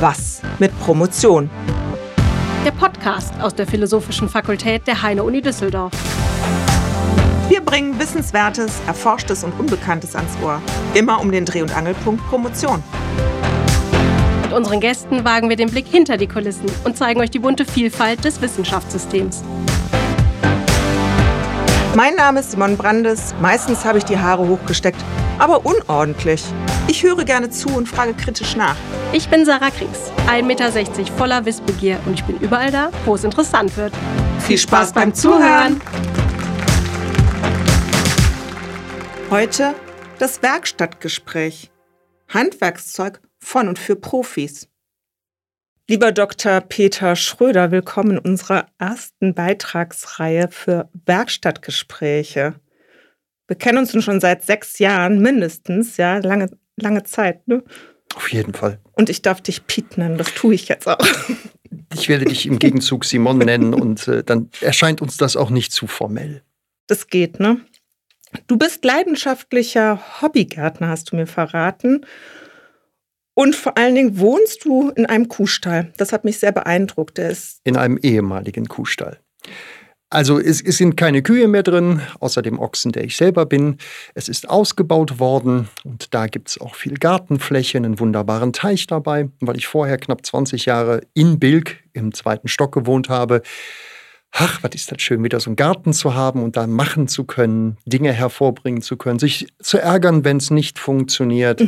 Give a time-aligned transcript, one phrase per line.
[0.00, 1.48] Was mit Promotion?
[2.66, 5.90] Der Podcast aus der Philosophischen Fakultät der Heine-Uni Düsseldorf.
[7.48, 10.60] Wir bringen Wissenswertes, Erforschtes und Unbekanntes ans Ohr.
[10.92, 12.82] Immer um den Dreh- und Angelpunkt Promotion.
[14.42, 17.64] Mit unseren Gästen wagen wir den Blick hinter die Kulissen und zeigen euch die bunte
[17.64, 19.42] Vielfalt des Wissenschaftssystems.
[21.96, 23.34] Mein Name ist Simon Brandes.
[23.40, 25.02] Meistens habe ich die Haare hochgesteckt,
[25.38, 26.44] aber unordentlich.
[26.88, 28.76] Ich höre gerne zu und frage kritisch nach.
[29.14, 33.24] Ich bin Sarah Kriegs, 1,60 Meter voller Wissbegier und ich bin überall da, wo es
[33.24, 33.94] interessant wird.
[34.40, 35.80] Viel Spaß beim Zuhören!
[39.30, 39.74] Heute
[40.18, 41.70] das Werkstattgespräch.
[42.28, 44.68] Handwerkszeug von und für Profis.
[45.88, 46.62] Lieber Dr.
[46.62, 52.56] Peter Schröder, willkommen in unserer ersten Beitragsreihe für Werkstattgespräche.
[53.46, 57.62] Wir kennen uns nun schon seit sechs Jahren mindestens, ja, lange, lange Zeit, ne?
[58.16, 58.80] Auf jeden Fall.
[58.94, 60.98] Und ich darf dich Pete nennen, das tue ich jetzt auch.
[61.94, 65.72] Ich werde dich im Gegenzug Simon nennen und äh, dann erscheint uns das auch nicht
[65.72, 66.42] zu formell.
[66.86, 67.60] Das geht, ne?
[68.46, 72.06] Du bist leidenschaftlicher Hobbygärtner, hast du mir verraten.
[73.38, 75.92] Und vor allen Dingen wohnst du in einem Kuhstall.
[75.98, 77.18] Das hat mich sehr beeindruckt.
[77.18, 79.20] Der ist In einem ehemaligen Kuhstall.
[80.08, 83.76] Also es, es sind keine Kühe mehr drin, außer dem Ochsen, der ich selber bin.
[84.14, 89.28] Es ist ausgebaut worden und da gibt es auch viel Gartenfläche, einen wunderbaren Teich dabei.
[89.40, 93.42] Weil ich vorher knapp 20 Jahre in Bilk im zweiten Stock gewohnt habe,
[94.32, 97.24] ach, was ist das schön, wieder so einen Garten zu haben und da machen zu
[97.24, 101.62] können, Dinge hervorbringen zu können, sich zu ärgern, wenn es nicht funktioniert.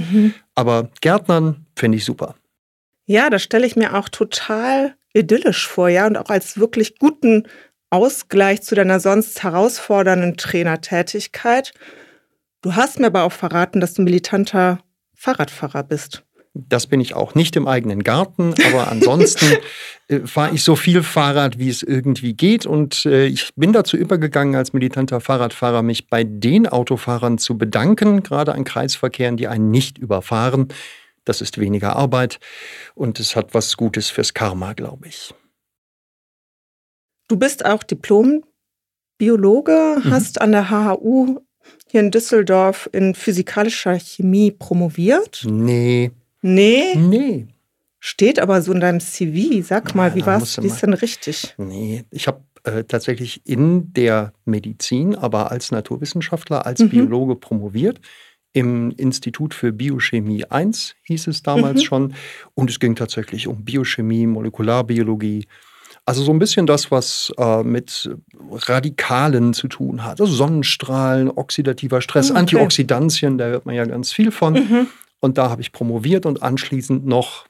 [0.54, 2.34] Aber Gärtnern finde ich super.
[3.06, 7.44] Ja, das stelle ich mir auch total idyllisch vor, ja, und auch als wirklich guten
[7.90, 11.72] Ausgleich zu deiner sonst herausfordernden Trainertätigkeit.
[12.60, 14.80] Du hast mir aber auch verraten, dass du militanter
[15.14, 16.22] Fahrradfahrer bist.
[16.54, 19.46] Das bin ich auch nicht im eigenen Garten, aber ansonsten
[20.08, 22.66] äh, fahre ich so viel Fahrrad, wie es irgendwie geht.
[22.66, 28.22] Und äh, ich bin dazu übergegangen, als militanter Fahrradfahrer mich bei den Autofahrern zu bedanken,
[28.22, 30.68] gerade an Kreisverkehren, die einen nicht überfahren.
[31.24, 32.40] Das ist weniger Arbeit
[32.94, 35.34] und es hat was Gutes fürs Karma, glaube ich.
[37.28, 40.10] Du bist auch Diplom-Biologe, Mhm.
[40.10, 41.40] hast an der HHU
[41.90, 45.44] hier in Düsseldorf in physikalischer Chemie promoviert.
[45.46, 46.10] Nee,
[46.42, 47.46] Nee, nee.
[48.00, 49.62] steht aber so in deinem CV.
[49.66, 51.54] Sag mal, Ja, wie mal- ist denn richtig?
[51.58, 56.88] Nee, ich habe äh, tatsächlich in der Medizin, aber als Naturwissenschaftler, als Mhm.
[56.90, 58.00] Biologe promoviert.
[58.52, 61.84] Im Institut für Biochemie 1 hieß es damals Mhm.
[61.84, 62.14] schon.
[62.54, 65.46] Und es ging tatsächlich um Biochemie, Molekularbiologie.
[66.04, 68.10] Also so ein bisschen das, was äh, mit
[68.50, 70.20] Radikalen zu tun hat.
[70.20, 72.38] Also Sonnenstrahlen, oxidativer Stress, okay.
[72.40, 74.54] Antioxidantien, da hört man ja ganz viel von.
[74.54, 74.86] Mhm.
[75.20, 77.46] Und da habe ich promoviert und anschließend noch,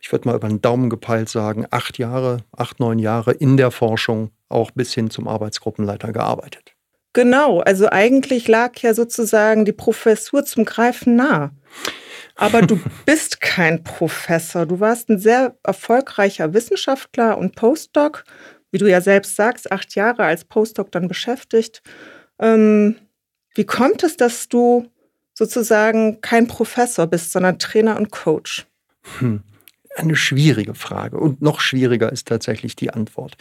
[0.00, 3.70] ich würde mal über den Daumen gepeilt sagen, acht Jahre, acht, neun Jahre in der
[3.70, 6.74] Forschung, auch bis hin zum Arbeitsgruppenleiter gearbeitet.
[7.12, 11.50] Genau, also eigentlich lag ja sozusagen die Professur zum Greifen nah.
[12.36, 14.66] Aber du bist kein Professor.
[14.66, 18.24] Du warst ein sehr erfolgreicher Wissenschaftler und Postdoc,
[18.70, 21.82] wie du ja selbst sagst, acht Jahre als Postdoc dann beschäftigt.
[22.38, 22.96] Ähm,
[23.54, 24.88] wie kommt es, dass du
[25.38, 28.66] sozusagen kein Professor bist, sondern Trainer und Coach?
[29.20, 29.42] Hm.
[29.96, 33.36] Eine schwierige Frage und noch schwieriger ist tatsächlich die Antwort.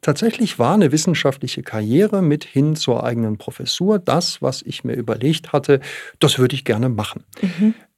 [0.00, 5.52] Tatsächlich war eine wissenschaftliche Karriere mit hin zur eigenen Professur das, was ich mir überlegt
[5.52, 5.80] hatte,
[6.18, 7.24] das würde ich gerne machen.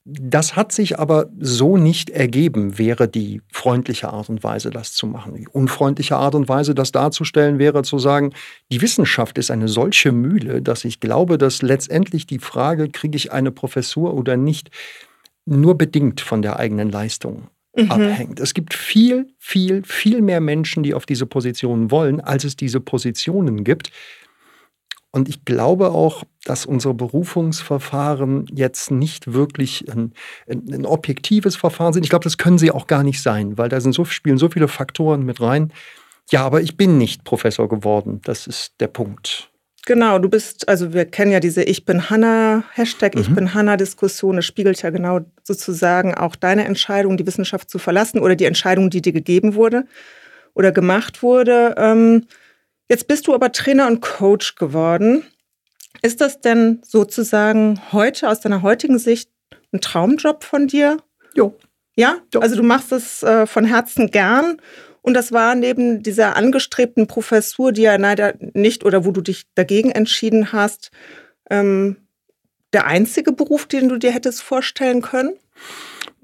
[0.07, 5.07] Das hat sich aber so nicht ergeben, wäre die freundliche Art und Weise, das zu
[5.07, 5.35] machen.
[5.35, 8.35] Die unfreundliche Art und Weise, das darzustellen, wäre zu sagen,
[8.71, 13.33] die Wissenschaft ist eine solche Mühle, dass ich glaube, dass letztendlich die Frage, kriege ich
[13.33, 14.71] eine Professur oder nicht,
[15.47, 17.91] nur bedingt von der eigenen Leistung Mhm.
[17.91, 18.41] abhängt.
[18.41, 22.81] Es gibt viel, viel, viel mehr Menschen, die auf diese Positionen wollen, als es diese
[22.81, 23.91] Positionen gibt.
[25.15, 30.13] Und ich glaube auch, dass unsere Berufungsverfahren jetzt nicht wirklich ein,
[30.51, 32.03] ein, ein objektives Verfahren sind.
[32.03, 34.49] Ich glaube, das können sie auch gar nicht sein, weil da sind so, spielen so
[34.49, 35.73] viele Faktoren mit rein.
[36.33, 38.23] Ja, aber ich bin nicht Professor geworden.
[38.25, 39.51] Das ist der Punkt.
[39.87, 43.35] Genau, du bist, also wir kennen ja diese Ich bin Hanna, Hashtag Ich Mhm.
[43.37, 44.35] bin Hanna-Diskussion.
[44.35, 48.91] Das spiegelt ja genau sozusagen auch deine Entscheidung, die Wissenschaft zu verlassen oder die Entscheidung,
[48.91, 49.85] die dir gegeben wurde
[50.55, 51.77] oder gemacht wurde.
[51.79, 52.27] Ähm,
[52.89, 55.25] jetzt bist du aber Trainer und Coach geworden.
[56.03, 59.31] Ist das denn sozusagen heute aus deiner heutigen Sicht
[59.73, 60.99] ein Traumjob von dir?
[61.35, 61.57] Jo.
[61.97, 62.41] Ja, Ja.
[62.41, 64.61] also du machst es äh, von Herzen gern.
[65.03, 69.45] Und das war neben dieser angestrebten Professur, die ja leider nicht oder wo du dich
[69.55, 70.91] dagegen entschieden hast,
[71.51, 71.97] ähm,
[72.73, 75.35] der einzige Beruf, den du dir hättest vorstellen können?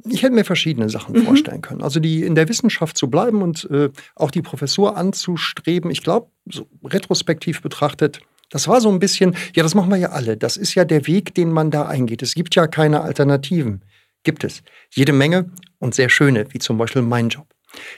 [0.08, 1.24] Ich hätte mir verschiedene Sachen mhm.
[1.24, 1.82] vorstellen können.
[1.82, 5.90] Also die in der Wissenschaft zu bleiben und äh, auch die Professur anzustreben.
[5.90, 8.20] Ich glaube, so retrospektiv betrachtet,
[8.50, 10.36] das war so ein bisschen, ja, das machen wir ja alle.
[10.36, 12.22] Das ist ja der Weg, den man da eingeht.
[12.22, 13.82] Es gibt ja keine Alternativen.
[14.22, 14.62] Gibt es.
[14.90, 17.46] Jede Menge und sehr schöne, wie zum Beispiel mein Job.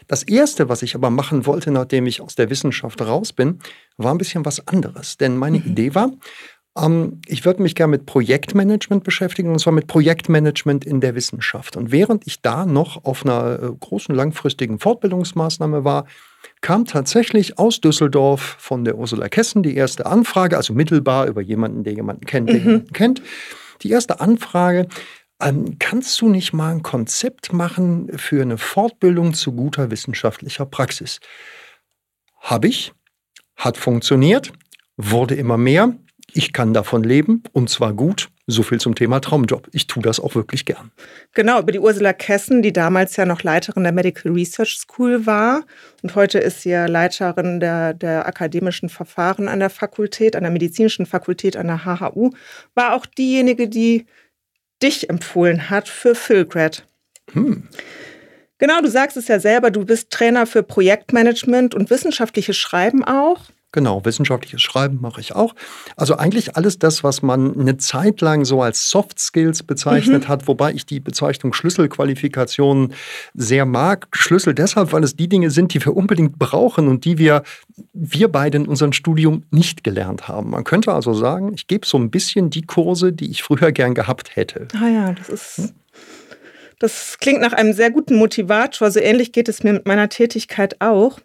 [0.06, 3.60] Das Erste, was ich aber machen wollte, nachdem ich aus der Wissenschaft raus bin,
[3.96, 5.16] war ein bisschen was anderes.
[5.16, 5.66] Denn meine mhm.
[5.66, 6.12] Idee war,
[7.26, 11.76] ich würde mich gerne mit Projektmanagement beschäftigen, und zwar mit Projektmanagement in der Wissenschaft.
[11.76, 16.06] Und während ich da noch auf einer äh, großen langfristigen Fortbildungsmaßnahme war,
[16.62, 21.84] kam tatsächlich aus Düsseldorf von der Ursula Kessen die erste Anfrage, also mittelbar über jemanden,
[21.84, 22.66] der jemanden kennt, der mhm.
[22.66, 23.22] jemanden kennt.
[23.82, 24.88] Die erste Anfrage,
[25.42, 31.20] ähm, kannst du nicht mal ein Konzept machen für eine Fortbildung zu guter wissenschaftlicher Praxis?
[32.40, 32.92] Habe ich,
[33.56, 34.52] hat funktioniert,
[34.96, 35.94] wurde immer mehr.
[36.34, 38.28] Ich kann davon leben und zwar gut.
[38.48, 39.68] So viel zum Thema Traumjob.
[39.72, 40.90] Ich tue das auch wirklich gern.
[41.32, 45.64] Genau, über die Ursula Kessen, die damals ja noch Leiterin der Medical Research School war
[46.02, 50.50] und heute ist sie ja Leiterin der, der akademischen Verfahren an der Fakultät, an der
[50.50, 52.30] medizinischen Fakultät an der HHU,
[52.74, 54.06] war auch diejenige, die
[54.82, 56.86] dich empfohlen hat für Philgrad.
[57.32, 57.68] Hm.
[58.58, 63.46] Genau, du sagst es ja selber, du bist Trainer für Projektmanagement und wissenschaftliches Schreiben auch.
[63.72, 65.54] Genau, wissenschaftliches Schreiben mache ich auch.
[65.96, 70.28] Also eigentlich alles das, was man eine Zeit lang so als Soft Skills bezeichnet mhm.
[70.28, 72.92] hat, wobei ich die Bezeichnung Schlüsselqualifikationen
[73.32, 74.08] sehr mag.
[74.12, 77.42] Schlüssel deshalb, weil es die Dinge sind, die wir unbedingt brauchen und die wir,
[77.94, 80.50] wir beide in unserem Studium nicht gelernt haben.
[80.50, 83.94] Man könnte also sagen, ich gebe so ein bisschen die Kurse, die ich früher gern
[83.94, 84.68] gehabt hätte.
[84.78, 85.56] Ah ja, das ist.
[85.56, 85.70] Hm?
[86.78, 88.90] Das klingt nach einem sehr guten Motivator.
[88.90, 91.20] So ähnlich geht es mir mit meiner Tätigkeit auch.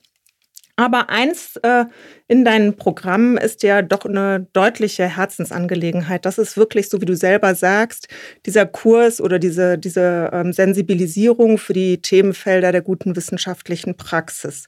[0.80, 1.86] Aber eins äh,
[2.28, 6.24] in deinen Programmen ist ja doch eine deutliche Herzensangelegenheit.
[6.24, 8.08] Das ist wirklich, so wie du selber sagst,
[8.46, 14.68] dieser Kurs oder diese, diese ähm, Sensibilisierung für die Themenfelder der guten wissenschaftlichen Praxis.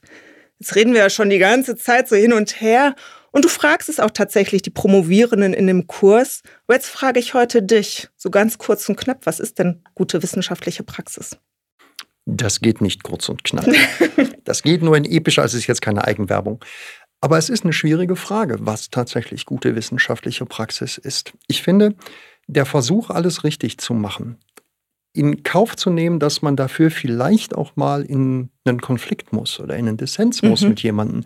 [0.58, 2.96] Jetzt reden wir ja schon die ganze Zeit so hin und her.
[3.30, 6.42] Und du fragst es auch tatsächlich die Promovierenden in dem Kurs.
[6.66, 10.24] Aber jetzt frage ich heute dich, so ganz kurz und knapp, was ist denn gute
[10.24, 11.38] wissenschaftliche Praxis?
[12.36, 13.66] Das geht nicht kurz und knapp.
[14.44, 16.64] Das geht nur in epischer, also es ist jetzt keine Eigenwerbung.
[17.20, 21.34] Aber es ist eine schwierige Frage, was tatsächlich gute wissenschaftliche Praxis ist.
[21.46, 21.94] Ich finde,
[22.48, 24.38] der Versuch, alles richtig zu machen,
[25.12, 29.76] in Kauf zu nehmen, dass man dafür vielleicht auch mal in einen Konflikt muss oder
[29.76, 30.70] in einen Dissens muss mhm.
[30.70, 31.24] mit jemandem,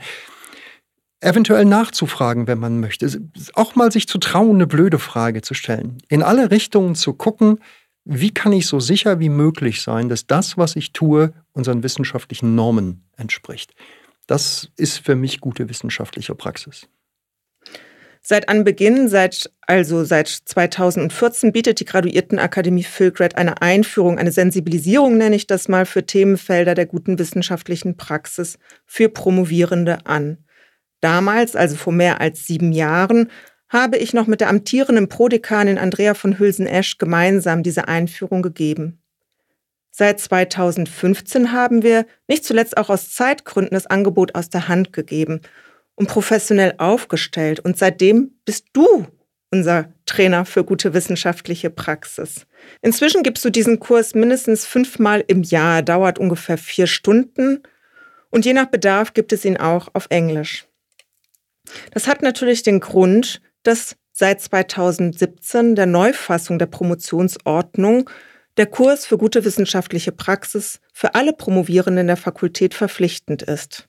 [1.20, 3.08] eventuell nachzufragen, wenn man möchte,
[3.54, 7.60] auch mal sich zu trauen, eine blöde Frage zu stellen, in alle Richtungen zu gucken,
[8.04, 12.54] wie kann ich so sicher wie möglich sein, dass das, was ich tue, unseren wissenschaftlichen
[12.54, 13.74] Normen entspricht.
[14.26, 16.88] Das ist für mich gute wissenschaftliche Praxis.
[18.26, 25.36] Seit Anbeginn, seit, also seit 2014, bietet die Graduiertenakademie Philgrad eine Einführung, eine Sensibilisierung, nenne
[25.36, 30.38] ich das mal, für Themenfelder der guten wissenschaftlichen Praxis für Promovierende an.
[31.02, 33.30] Damals, also vor mehr als sieben Jahren,
[33.74, 39.02] habe ich noch mit der amtierenden Prodekanin Andrea von Hülsen-Esch gemeinsam diese Einführung gegeben.
[39.90, 45.40] Seit 2015 haben wir, nicht zuletzt auch aus Zeitgründen, das Angebot aus der Hand gegeben
[45.96, 47.60] und professionell aufgestellt.
[47.60, 49.06] Und seitdem bist du
[49.50, 52.46] unser Trainer für gute wissenschaftliche Praxis.
[52.80, 57.62] Inzwischen gibst du diesen Kurs mindestens fünfmal im Jahr, dauert ungefähr vier Stunden
[58.30, 60.66] und je nach Bedarf gibt es ihn auch auf Englisch.
[61.92, 68.08] Das hat natürlich den Grund, dass seit 2017 der Neufassung der Promotionsordnung
[68.56, 73.88] der Kurs für gute wissenschaftliche Praxis für alle Promovierenden der Fakultät verpflichtend ist.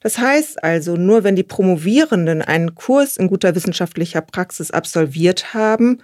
[0.00, 6.02] Das heißt also, nur wenn die Promovierenden einen Kurs in guter wissenschaftlicher Praxis absolviert haben,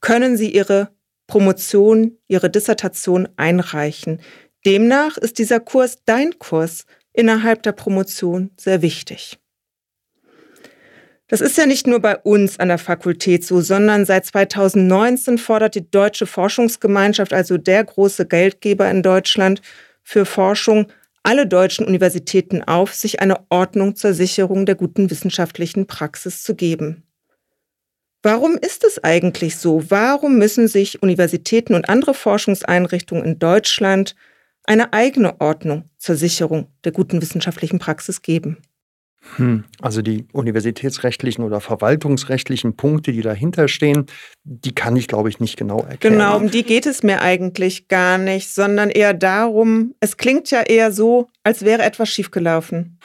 [0.00, 0.90] können sie ihre
[1.28, 4.20] Promotion, ihre Dissertation einreichen.
[4.64, 9.38] Demnach ist dieser Kurs dein Kurs innerhalb der Promotion sehr wichtig.
[11.28, 15.74] Das ist ja nicht nur bei uns an der Fakultät so, sondern seit 2019 fordert
[15.74, 19.60] die Deutsche Forschungsgemeinschaft, also der große Geldgeber in Deutschland
[20.04, 20.86] für Forschung,
[21.24, 27.02] alle deutschen Universitäten auf, sich eine Ordnung zur Sicherung der guten wissenschaftlichen Praxis zu geben.
[28.22, 29.90] Warum ist es eigentlich so?
[29.90, 34.14] Warum müssen sich Universitäten und andere Forschungseinrichtungen in Deutschland
[34.62, 38.58] eine eigene Ordnung zur Sicherung der guten wissenschaftlichen Praxis geben?
[39.36, 44.06] Hm, also die universitätsrechtlichen oder verwaltungsrechtlichen Punkte, die dahinter stehen,
[44.44, 46.18] die kann ich, glaube ich, nicht genau erkennen.
[46.18, 50.62] Genau, um die geht es mir eigentlich gar nicht, sondern eher darum, es klingt ja
[50.62, 52.98] eher so, als wäre etwas schiefgelaufen.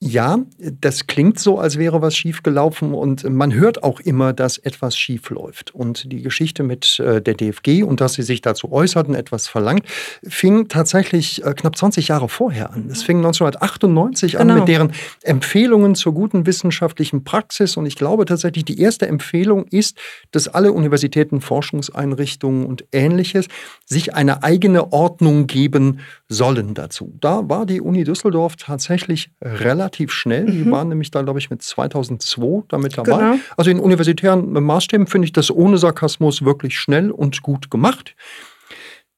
[0.00, 0.38] Ja,
[0.80, 5.28] das klingt so, als wäre was schiefgelaufen und man hört auch immer, dass etwas schief
[5.30, 5.74] läuft.
[5.74, 9.82] Und die Geschichte mit äh, der DFG und dass sie sich dazu äußerten, etwas verlangt,
[10.22, 12.88] fing tatsächlich äh, knapp 20 Jahre vorher an.
[12.92, 14.42] Es fing 1998 genau.
[14.42, 14.92] an mit deren
[15.24, 17.76] Empfehlungen zur guten wissenschaftlichen Praxis.
[17.76, 19.98] Und ich glaube tatsächlich, die erste Empfehlung ist,
[20.30, 23.48] dass alle Universitäten, Forschungseinrichtungen und ähnliches
[23.84, 27.16] sich eine eigene Ordnung geben sollen dazu.
[27.20, 30.44] Da war die Uni Düsseldorf tatsächlich relativ relativ schnell.
[30.44, 30.52] Mhm.
[30.52, 33.18] Die waren nämlich da, glaube ich, mit 2002 damit dabei.
[33.18, 33.34] Genau.
[33.56, 38.14] Also in universitären Maßstäben finde ich das ohne Sarkasmus wirklich schnell und gut gemacht.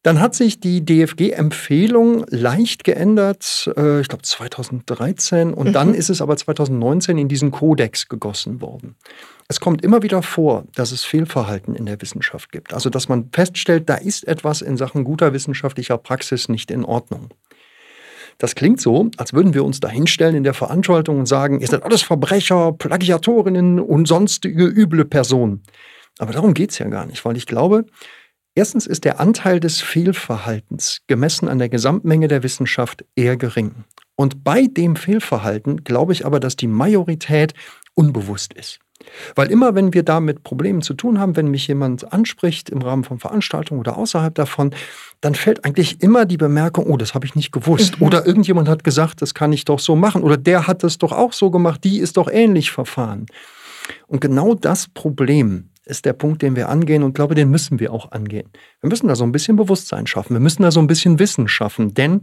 [0.02, 5.72] Dann hat sich die DFG-Empfehlung leicht geändert, äh, ich glaube 2013, und mhm.
[5.74, 8.96] dann ist es aber 2019 in diesen Kodex gegossen worden.
[9.48, 12.72] Es kommt immer wieder vor, dass es Fehlverhalten in der Wissenschaft gibt.
[12.72, 17.28] Also dass man feststellt, da ist etwas in Sachen guter wissenschaftlicher Praxis nicht in Ordnung.
[18.40, 21.66] Das klingt so, als würden wir uns da hinstellen in der Veranstaltung und sagen, ihr
[21.66, 25.62] seid alles Verbrecher, Plagiatorinnen und sonstige üble Personen.
[26.18, 27.84] Aber darum geht es ja gar nicht, weil ich glaube,
[28.54, 33.84] erstens ist der Anteil des Fehlverhaltens gemessen an der Gesamtmenge der Wissenschaft eher gering.
[34.16, 37.52] Und bei dem Fehlverhalten glaube ich aber, dass die Majorität
[37.92, 38.80] unbewusst ist.
[39.34, 42.82] Weil immer, wenn wir da mit Problemen zu tun haben, wenn mich jemand anspricht im
[42.82, 44.74] Rahmen von Veranstaltungen oder außerhalb davon,
[45.20, 48.00] dann fällt eigentlich immer die Bemerkung, oh, das habe ich nicht gewusst.
[48.00, 48.06] Mhm.
[48.06, 50.22] Oder irgendjemand hat gesagt, das kann ich doch so machen.
[50.22, 53.26] Oder der hat das doch auch so gemacht, die ist doch ähnlich verfahren.
[54.06, 57.92] Und genau das Problem ist der Punkt, den wir angehen und glaube, den müssen wir
[57.92, 58.48] auch angehen.
[58.80, 60.34] Wir müssen da so ein bisschen Bewusstsein schaffen.
[60.34, 62.20] Wir müssen da so ein bisschen Wissen schaffen, denn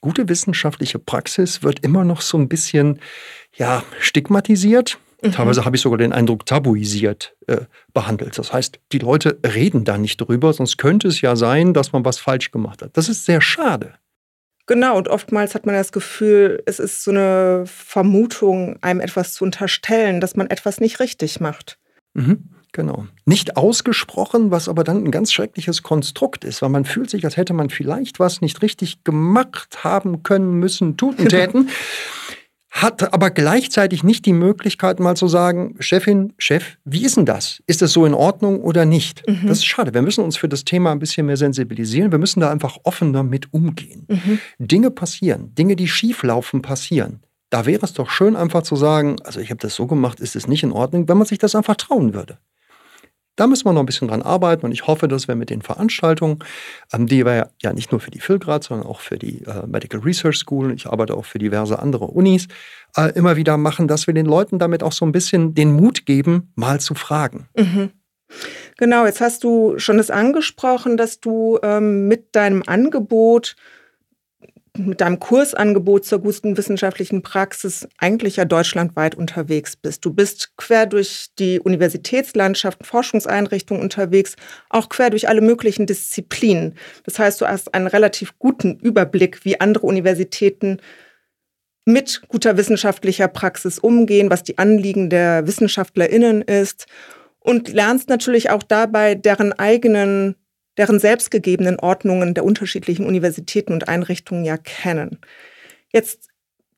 [0.00, 3.00] gute wissenschaftliche Praxis wird immer noch so ein bisschen
[3.54, 5.32] ja, stigmatisiert Mhm.
[5.32, 7.62] Teilweise habe ich sogar den Eindruck, tabuisiert äh,
[7.94, 8.38] behandelt.
[8.38, 12.04] Das heißt, die Leute reden da nicht drüber, sonst könnte es ja sein, dass man
[12.04, 12.96] was falsch gemacht hat.
[12.96, 13.94] Das ist sehr schade.
[14.66, 19.44] Genau, und oftmals hat man das Gefühl, es ist so eine Vermutung, einem etwas zu
[19.44, 21.78] unterstellen, dass man etwas nicht richtig macht.
[22.14, 23.06] Mhm, genau.
[23.24, 27.36] Nicht ausgesprochen, was aber dann ein ganz schreckliches Konstrukt ist, weil man fühlt sich, als
[27.36, 31.68] hätte man vielleicht was nicht richtig gemacht haben können, müssen, tun, täten
[32.72, 37.62] hat aber gleichzeitig nicht die Möglichkeit, mal zu sagen, Chefin, Chef, wie ist denn das?
[37.66, 39.22] Ist das so in Ordnung oder nicht?
[39.28, 39.46] Mhm.
[39.46, 39.92] Das ist schade.
[39.92, 42.10] Wir müssen uns für das Thema ein bisschen mehr sensibilisieren.
[42.10, 44.06] Wir müssen da einfach offener mit umgehen.
[44.08, 44.38] Mhm.
[44.58, 47.20] Dinge passieren, Dinge, die schieflaufen, passieren.
[47.50, 50.34] Da wäre es doch schön, einfach zu sagen, also ich habe das so gemacht, ist
[50.34, 52.38] es nicht in Ordnung, wenn man sich das einfach trauen würde.
[53.36, 55.62] Da müssen wir noch ein bisschen dran arbeiten und ich hoffe, dass wir mit den
[55.62, 56.40] Veranstaltungen,
[56.92, 60.00] ähm, die wir ja nicht nur für die Philgrad, sondern auch für die äh, Medical
[60.00, 62.48] Research School, ich arbeite auch für diverse andere Unis,
[62.96, 66.04] äh, immer wieder machen, dass wir den Leuten damit auch so ein bisschen den Mut
[66.04, 67.48] geben, mal zu fragen.
[67.56, 67.90] Mhm.
[68.78, 73.56] Genau, jetzt hast du schon das angesprochen, dass du ähm, mit deinem Angebot
[74.78, 80.04] mit deinem Kursangebot zur guten wissenschaftlichen Praxis eigentlich ja deutschlandweit unterwegs bist.
[80.04, 84.34] Du bist quer durch die Universitätslandschaft, Forschungseinrichtungen unterwegs,
[84.70, 86.74] auch quer durch alle möglichen Disziplinen.
[87.04, 90.78] Das heißt, du hast einen relativ guten Überblick, wie andere Universitäten
[91.84, 96.86] mit guter wissenschaftlicher Praxis umgehen, was die Anliegen der WissenschaftlerInnen ist
[97.40, 100.36] und lernst natürlich auch dabei deren eigenen
[100.78, 105.18] deren selbstgegebenen Ordnungen der unterschiedlichen Universitäten und Einrichtungen ja kennen.
[105.92, 106.28] Jetzt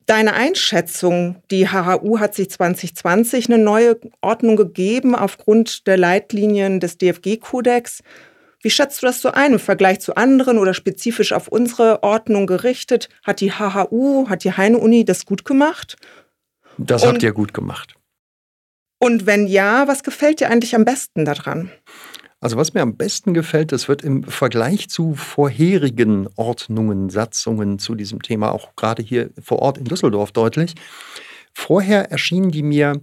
[0.05, 6.97] deine Einschätzung, die HHU hat sich 2020 eine neue Ordnung gegeben aufgrund der Leitlinien des
[6.97, 8.03] DFG-Kodex.
[8.61, 12.47] Wie schätzt du das so ein im Vergleich zu anderen oder spezifisch auf unsere Ordnung
[12.47, 13.09] gerichtet?
[13.23, 15.97] Hat die HHU, hat die Heine-Uni das gut gemacht?
[16.77, 17.95] Das und, habt ihr gut gemacht.
[18.99, 21.71] Und wenn ja, was gefällt dir eigentlich am besten daran?
[22.45, 27.95] Also was mir am besten gefällt, das wird im Vergleich zu vorherigen Ordnungen, Satzungen zu
[27.95, 30.75] diesem Thema, auch gerade hier vor Ort in Düsseldorf deutlich.
[31.55, 33.01] Vorher erschienen die mir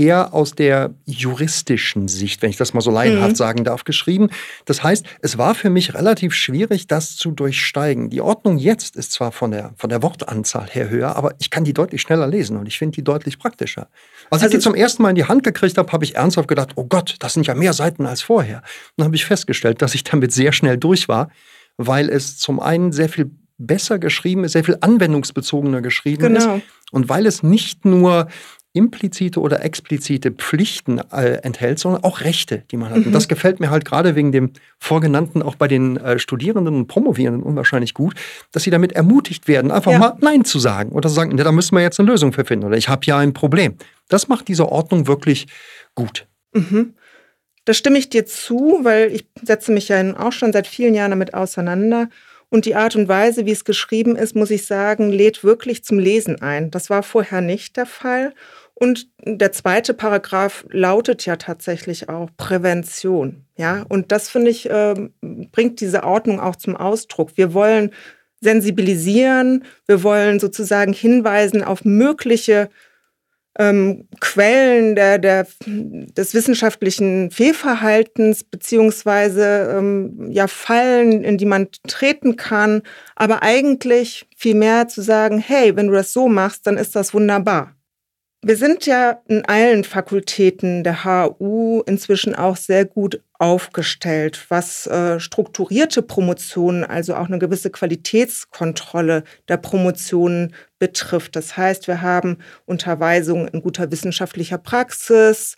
[0.00, 3.36] eher aus der juristischen Sicht, wenn ich das mal so laienhaft mhm.
[3.36, 4.30] sagen darf, geschrieben.
[4.64, 8.08] Das heißt, es war für mich relativ schwierig, das zu durchsteigen.
[8.08, 11.64] Die Ordnung jetzt ist zwar von der, von der Wortanzahl her höher, aber ich kann
[11.64, 13.88] die deutlich schneller lesen und ich finde die deutlich praktischer.
[14.30, 16.48] Als also ich die zum ersten Mal in die Hand gekriegt habe, habe ich ernsthaft
[16.48, 18.62] gedacht, oh Gott, das sind ja mehr Seiten als vorher.
[18.96, 21.30] Dann habe ich festgestellt, dass ich damit sehr schnell durch war,
[21.76, 26.56] weil es zum einen sehr viel besser geschrieben ist, sehr viel anwendungsbezogener geschrieben genau.
[26.56, 26.64] ist.
[26.90, 28.28] Und weil es nicht nur
[28.72, 32.98] implizite oder explizite Pflichten äh, enthält, sondern auch Rechte, die man hat.
[32.98, 33.06] Mhm.
[33.06, 36.86] Und das gefällt mir halt gerade wegen dem Vorgenannten auch bei den äh, Studierenden und
[36.86, 38.14] Promovierenden unwahrscheinlich gut,
[38.52, 39.98] dass sie damit ermutigt werden, einfach ja.
[39.98, 42.44] mal Nein zu sagen oder zu sagen, ne, da müssen wir jetzt eine Lösung für
[42.44, 43.74] finden oder ich habe ja ein Problem.
[44.08, 45.48] Das macht diese Ordnung wirklich
[45.94, 46.26] gut.
[46.52, 46.94] Mhm.
[47.64, 51.10] Da stimme ich dir zu, weil ich setze mich ja auch schon seit vielen Jahren
[51.10, 52.08] damit auseinander.
[52.50, 55.98] Und die Art und Weise, wie es geschrieben ist, muss ich sagen, lädt wirklich zum
[55.98, 56.70] Lesen ein.
[56.70, 58.34] Das war vorher nicht der Fall.
[58.74, 63.44] Und der zweite Paragraph lautet ja tatsächlich auch Prävention.
[63.56, 67.32] Ja, und das finde ich, äh, bringt diese Ordnung auch zum Ausdruck.
[67.36, 67.92] Wir wollen
[68.40, 72.70] sensibilisieren, wir wollen sozusagen hinweisen auf mögliche
[73.58, 82.36] ähm, Quellen der, der, des wissenschaftlichen Fehlverhaltens beziehungsweise ähm, ja Fallen, in die man treten
[82.36, 82.82] kann,
[83.16, 87.12] aber eigentlich viel mehr zu sagen, hey, wenn du das so machst, dann ist das
[87.12, 87.74] wunderbar.
[88.42, 95.20] Wir sind ja in allen Fakultäten der HU inzwischen auch sehr gut aufgestellt, was äh,
[95.20, 101.36] strukturierte Promotionen, also auch eine gewisse Qualitätskontrolle der Promotionen betrifft.
[101.36, 105.56] Das heißt, wir haben Unterweisungen in guter wissenschaftlicher Praxis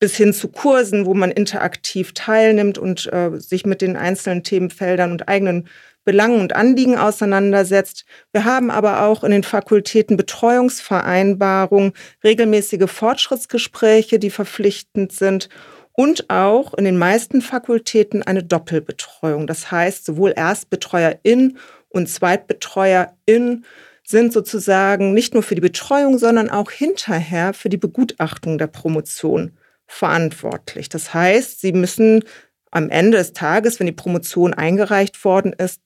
[0.00, 5.12] bis hin zu Kursen, wo man interaktiv teilnimmt und äh, sich mit den einzelnen Themenfeldern
[5.12, 5.68] und eigenen
[6.08, 8.06] Belangen und Anliegen auseinandersetzt.
[8.32, 11.92] Wir haben aber auch in den Fakultäten Betreuungsvereinbarungen,
[12.24, 15.50] regelmäßige Fortschrittsgespräche, die verpflichtend sind
[15.92, 19.46] und auch in den meisten Fakultäten eine Doppelbetreuung.
[19.46, 21.58] Das heißt, sowohl Erstbetreuerin
[21.90, 23.66] und Zweitbetreuerin
[24.02, 29.58] sind sozusagen nicht nur für die Betreuung, sondern auch hinterher für die Begutachtung der Promotion
[29.86, 30.88] verantwortlich.
[30.88, 32.24] Das heißt, sie müssen
[32.70, 35.80] am Ende des Tages, wenn die Promotion eingereicht worden ist,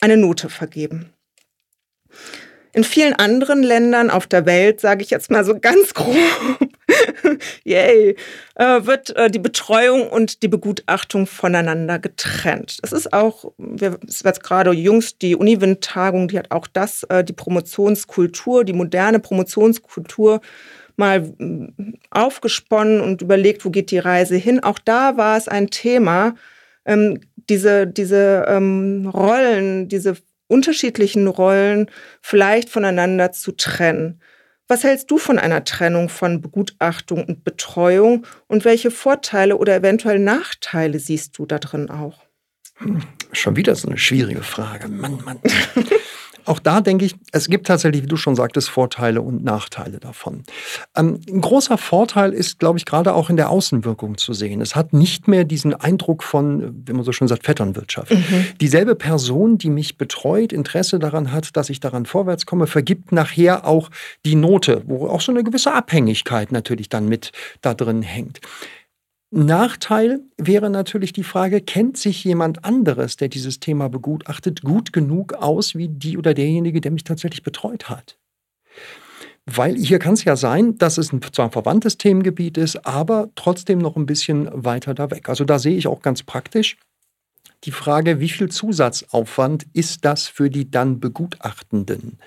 [0.00, 1.12] eine Note vergeben.
[2.72, 6.16] In vielen anderen Ländern auf der Welt, sage ich jetzt mal so ganz grob,
[7.64, 8.16] yay,
[8.54, 12.78] äh, wird äh, die Betreuung und die Begutachtung voneinander getrennt.
[12.82, 13.52] Es ist auch,
[14.06, 19.18] es wird gerade jüngst die Uniwind-Tagung, die hat auch das, äh, die Promotionskultur, die moderne
[19.18, 20.40] Promotionskultur
[21.00, 24.62] mal mm, aufgesponnen und überlegt, wo geht die Reise hin.
[24.62, 26.36] Auch da war es ein Thema,
[26.84, 30.16] ähm, diese, diese ähm, Rollen, diese
[30.46, 31.90] unterschiedlichen Rollen
[32.22, 34.20] vielleicht voneinander zu trennen.
[34.68, 40.20] Was hältst du von einer Trennung von Begutachtung und Betreuung und welche Vorteile oder eventuell
[40.20, 42.20] Nachteile siehst du da drin auch?
[42.76, 43.02] Hm,
[43.32, 44.88] schon wieder so eine schwierige Frage.
[44.88, 45.40] Mann, Mann.
[46.44, 50.44] Auch da denke ich, es gibt tatsächlich, wie du schon sagtest, Vorteile und Nachteile davon.
[50.96, 54.60] Ähm, ein großer Vorteil ist, glaube ich, gerade auch in der Außenwirkung zu sehen.
[54.60, 58.12] Es hat nicht mehr diesen Eindruck von, wie man so schön sagt, Vetternwirtschaft.
[58.12, 58.46] Mhm.
[58.60, 63.66] Dieselbe Person, die mich betreut, Interesse daran hat, dass ich daran vorwärts komme, vergibt nachher
[63.66, 63.90] auch
[64.24, 68.40] die Note, wo auch so eine gewisse Abhängigkeit natürlich dann mit da drin hängt.
[69.30, 75.34] Nachteil wäre natürlich die Frage, kennt sich jemand anderes, der dieses Thema begutachtet, gut genug
[75.34, 78.18] aus wie die oder derjenige, der mich tatsächlich betreut hat?
[79.46, 83.30] Weil hier kann es ja sein, dass es ein zwar ein verwandtes Themengebiet ist, aber
[83.36, 85.28] trotzdem noch ein bisschen weiter da weg.
[85.28, 86.76] Also da sehe ich auch ganz praktisch
[87.64, 92.18] die Frage, wie viel Zusatzaufwand ist das für die dann Begutachtenden?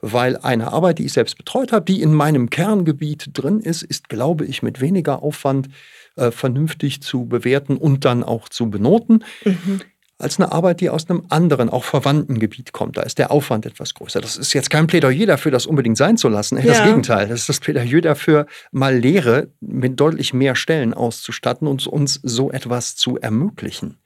[0.00, 4.08] Weil eine Arbeit, die ich selbst betreut habe, die in meinem Kerngebiet drin ist, ist,
[4.08, 5.68] glaube ich, mit weniger Aufwand
[6.16, 9.24] äh, vernünftig zu bewerten und dann auch zu benoten.
[9.44, 9.80] Mhm
[10.18, 12.96] als eine Arbeit, die aus einem anderen, auch verwandten Gebiet kommt.
[12.96, 14.20] Da ist der Aufwand etwas größer.
[14.20, 16.58] Das ist jetzt kein Plädoyer dafür, das unbedingt sein zu lassen.
[16.58, 16.64] Ja.
[16.64, 17.28] Das Gegenteil.
[17.28, 22.50] Das ist das Plädoyer dafür, mal Lehre mit deutlich mehr Stellen auszustatten und uns so
[22.50, 23.98] etwas zu ermöglichen.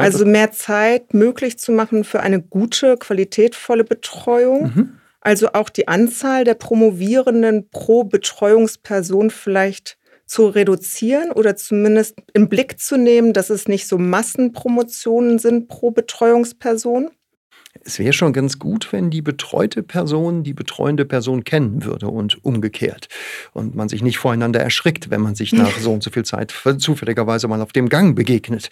[0.00, 4.62] Also mehr Zeit möglich zu machen für eine gute, qualitätvolle Betreuung.
[4.62, 4.98] Mhm.
[5.20, 12.78] Also auch die Anzahl der Promovierenden pro Betreuungsperson vielleicht zu reduzieren oder zumindest im Blick
[12.78, 17.10] zu nehmen, dass es nicht so Massenpromotionen sind pro Betreuungsperson?
[17.84, 22.44] Es wäre schon ganz gut, wenn die betreute Person die betreuende Person kennen würde und
[22.44, 23.08] umgekehrt.
[23.52, 26.54] Und man sich nicht voreinander erschrickt, wenn man sich nach so und so viel Zeit
[26.78, 28.70] zufälligerweise mal auf dem Gang begegnet.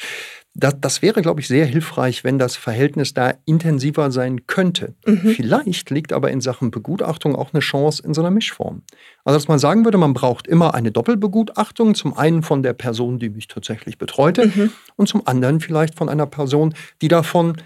[0.55, 4.95] Das, das wäre, glaube ich, sehr hilfreich, wenn das Verhältnis da intensiver sein könnte.
[5.07, 5.31] Mhm.
[5.35, 8.83] Vielleicht liegt aber in Sachen Begutachtung auch eine Chance in so einer Mischform.
[9.25, 13.19] Also, dass man sagen würde, man braucht immer eine Doppelbegutachtung, zum einen von der Person,
[13.19, 14.73] die mich tatsächlich betreute, mhm.
[14.97, 17.57] und zum anderen vielleicht von einer Person, die davon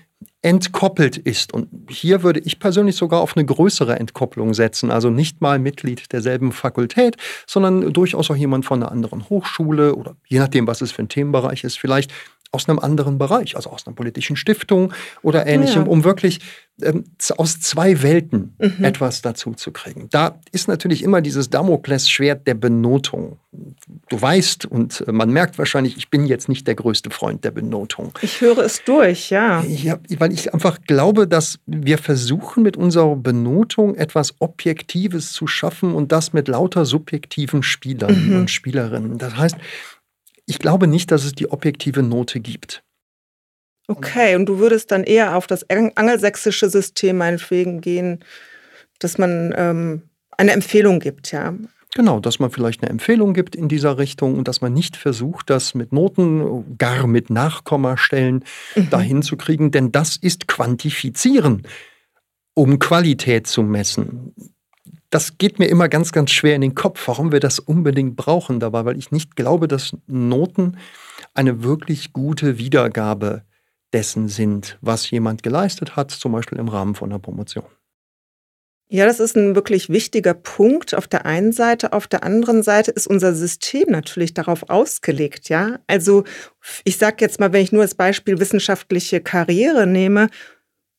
[0.42, 1.52] entkoppelt ist.
[1.52, 4.90] Und hier würde ich persönlich sogar auf eine größere Entkopplung setzen.
[4.90, 10.16] Also nicht mal Mitglied derselben Fakultät, sondern durchaus auch jemand von einer anderen Hochschule oder
[10.26, 12.12] je nachdem, was es für ein Themenbereich ist, vielleicht
[12.52, 15.88] aus einem anderen Bereich, also aus einer politischen Stiftung oder ähnlichem, ja.
[15.88, 16.40] um wirklich
[16.82, 17.04] ähm,
[17.38, 18.84] aus zwei Welten mhm.
[18.84, 20.08] etwas dazu zu kriegen.
[20.10, 23.38] Da ist natürlich immer dieses Damoklesschwert der Benotung.
[24.10, 27.50] Du weißt und äh, man merkt wahrscheinlich, ich bin jetzt nicht der größte Freund der
[27.50, 28.12] Benotung.
[28.20, 29.62] Ich höre es durch, ja.
[29.64, 35.94] Ja, weil ich einfach glaube, dass wir versuchen mit unserer Benotung etwas Objektives zu schaffen
[35.94, 38.36] und das mit lauter subjektiven Spielern mhm.
[38.40, 39.16] und Spielerinnen.
[39.16, 39.56] Das heißt,
[40.46, 42.82] ich glaube nicht, dass es die objektive Note gibt.
[43.88, 48.24] Okay, und du würdest dann eher auf das angelsächsische System meinetwegen gehen,
[48.98, 50.02] dass man ähm,
[50.36, 51.54] eine Empfehlung gibt, ja.
[51.94, 55.48] Genau, dass man vielleicht eine Empfehlung gibt in dieser Richtung und dass man nicht versucht,
[55.48, 58.90] das mit Noten, gar mit Nachkommastellen mhm.
[58.90, 61.62] dahin zu kriegen, denn das ist Quantifizieren,
[62.54, 64.34] um Qualität zu messen.
[65.10, 68.60] Das geht mir immer ganz, ganz schwer in den Kopf, warum wir das unbedingt brauchen
[68.60, 70.78] dabei, weil ich nicht glaube, dass Noten
[71.34, 73.42] eine wirklich gute Wiedergabe
[73.92, 77.64] dessen sind, was jemand geleistet hat, zum Beispiel im Rahmen von einer Promotion.
[78.88, 81.92] Ja, das ist ein wirklich wichtiger Punkt auf der einen Seite.
[81.92, 85.80] Auf der anderen Seite ist unser System natürlich darauf ausgelegt, ja.
[85.88, 86.22] Also
[86.84, 90.28] ich sage jetzt mal, wenn ich nur als Beispiel wissenschaftliche Karriere nehme,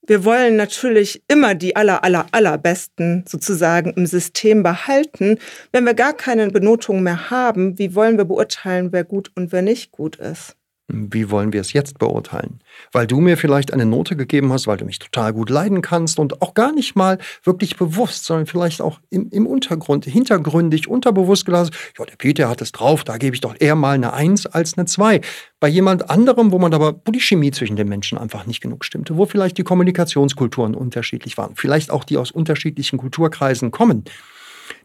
[0.07, 5.37] wir wollen natürlich immer die aller, aller, allerbesten sozusagen im System behalten.
[5.71, 9.61] Wenn wir gar keine Benotung mehr haben, wie wollen wir beurteilen, wer gut und wer
[9.61, 10.55] nicht gut ist?
[10.89, 12.61] Wie wollen wir es jetzt beurteilen?
[12.93, 16.17] Weil du mir vielleicht eine Note gegeben hast, weil du mich total gut leiden kannst
[16.17, 21.45] und auch gar nicht mal wirklich bewusst, sondern vielleicht auch im, im Untergrund, hintergründig, unterbewusst
[21.45, 24.45] gelassen, ja, der Peter hat es drauf, da gebe ich doch eher mal eine Eins
[24.45, 25.19] als eine Zwei.
[25.59, 28.85] Bei jemand anderem, wo man aber, wo die Chemie zwischen den Menschen einfach nicht genug
[28.85, 34.05] stimmte, wo vielleicht die Kommunikationskulturen unterschiedlich waren, vielleicht auch die aus unterschiedlichen Kulturkreisen kommen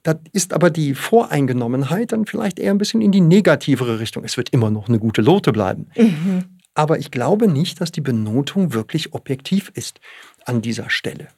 [0.03, 4.25] da ist aber die Voreingenommenheit dann vielleicht eher ein bisschen in die negativere Richtung.
[4.25, 5.89] Es wird immer noch eine gute Lote bleiben.
[5.97, 6.45] Mhm.
[6.75, 10.01] Aber ich glaube nicht, dass die Benotung wirklich objektiv ist
[10.45, 11.29] an dieser Stelle.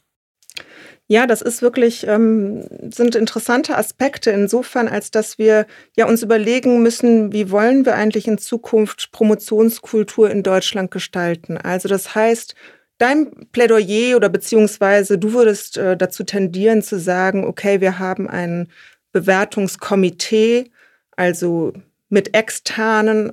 [1.07, 6.83] Ja, das ist wirklich, ähm, sind interessante Aspekte insofern, als dass wir ja uns überlegen
[6.83, 11.59] müssen, wie wollen wir eigentlich in Zukunft Promotionskultur in Deutschland gestalten.
[11.59, 12.55] Also das heißt,
[12.99, 18.69] dein Plädoyer oder beziehungsweise du würdest äh, dazu tendieren zu sagen, okay, wir haben ein
[19.13, 20.71] Bewertungskomitee,
[21.17, 21.73] also
[22.09, 23.33] mit externen,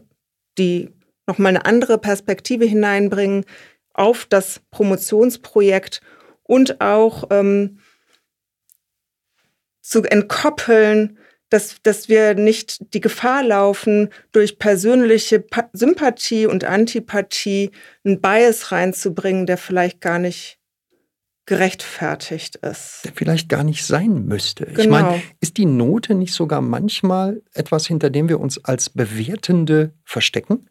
[0.57, 0.89] die
[1.27, 3.45] nochmal eine andere Perspektive hineinbringen
[3.93, 6.01] auf das Promotionsprojekt
[6.43, 7.79] und auch ähm,
[9.81, 11.17] zu entkoppeln
[11.51, 17.71] dass, dass wir nicht die Gefahr laufen, durch persönliche pa Sympathie und Antipathie
[18.03, 20.57] einen Bias reinzubringen, der vielleicht gar nicht
[21.45, 23.01] gerechtfertigt ist.
[23.03, 24.65] Der vielleicht gar nicht sein müsste.
[24.65, 24.79] Genau.
[24.79, 29.93] Ich meine, ist die Note nicht sogar manchmal etwas, hinter dem wir uns als Bewertende
[30.05, 30.69] verstecken?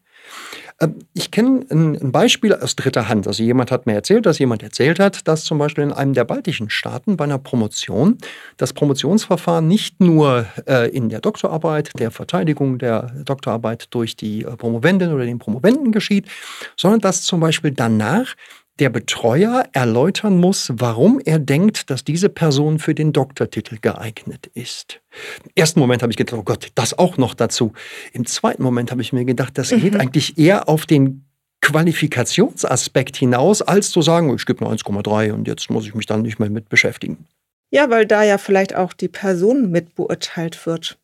[0.81, 3.27] Ähm, ich kenne ein Beispiel aus dritter Hand.
[3.27, 6.25] Also jemand hat mir erzählt, dass jemand erzählt hat, dass zum Beispiel in einem der
[6.25, 8.17] baltischen Staaten bei einer Promotion
[8.57, 14.57] das Promotionsverfahren nicht nur äh, in der Doktorarbeit, der Verteidigung der Doktorarbeit durch die äh,
[14.57, 16.27] Promovendin oder den Promovenden geschieht,
[16.75, 18.35] sondern dass zum Beispiel danach
[18.79, 25.01] der Betreuer erläutern muss, warum er denkt, dass diese Person für den Doktortitel geeignet ist.
[25.43, 27.73] Im ersten Moment habe ich gedacht, oh Gott, das auch noch dazu.
[28.13, 29.99] Im zweiten Moment habe ich mir gedacht, das geht mhm.
[29.99, 31.25] eigentlich eher auf den
[31.61, 36.23] Qualifikationsaspekt hinaus, als zu sagen, ich gebe nur 1,3 und jetzt muss ich mich dann
[36.23, 37.27] nicht mehr mit beschäftigen.
[37.69, 40.97] Ja, weil da ja vielleicht auch die Person mit beurteilt wird.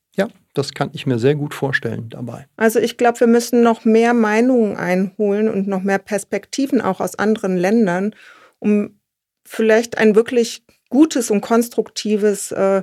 [0.57, 2.47] Das kann ich mir sehr gut vorstellen dabei.
[2.57, 7.15] Also ich glaube, wir müssen noch mehr Meinungen einholen und noch mehr Perspektiven auch aus
[7.15, 8.15] anderen Ländern,
[8.59, 8.99] um
[9.45, 12.81] vielleicht ein wirklich gutes und konstruktives äh,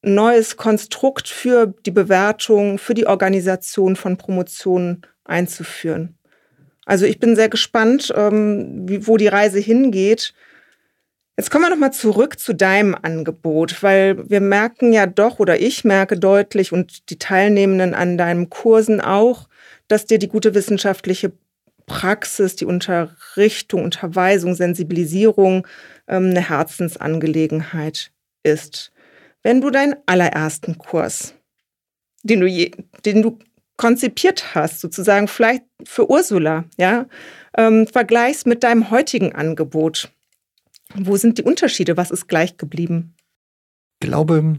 [0.00, 6.18] neues Konstrukt für die Bewertung, für die Organisation von Promotionen einzuführen.
[6.86, 10.34] Also ich bin sehr gespannt, ähm, wie, wo die Reise hingeht.
[11.36, 15.84] Jetzt kommen wir nochmal zurück zu deinem Angebot, weil wir merken ja doch, oder ich
[15.84, 19.48] merke deutlich und die Teilnehmenden an deinen Kursen auch,
[19.88, 21.32] dass dir die gute wissenschaftliche
[21.86, 25.66] Praxis, die Unterrichtung, Unterweisung, Sensibilisierung
[26.06, 28.12] ähm, eine Herzensangelegenheit
[28.44, 28.92] ist.
[29.42, 31.34] Wenn du deinen allerersten Kurs,
[32.22, 32.70] den du, je,
[33.04, 33.38] den du
[33.76, 37.06] konzipiert hast, sozusagen vielleicht für Ursula, ja,
[37.56, 40.10] ähm, vergleichst mit deinem heutigen Angebot,
[40.96, 41.96] wo sind die Unterschiede?
[41.96, 43.14] Was ist gleich geblieben?
[44.00, 44.56] Ich glaube,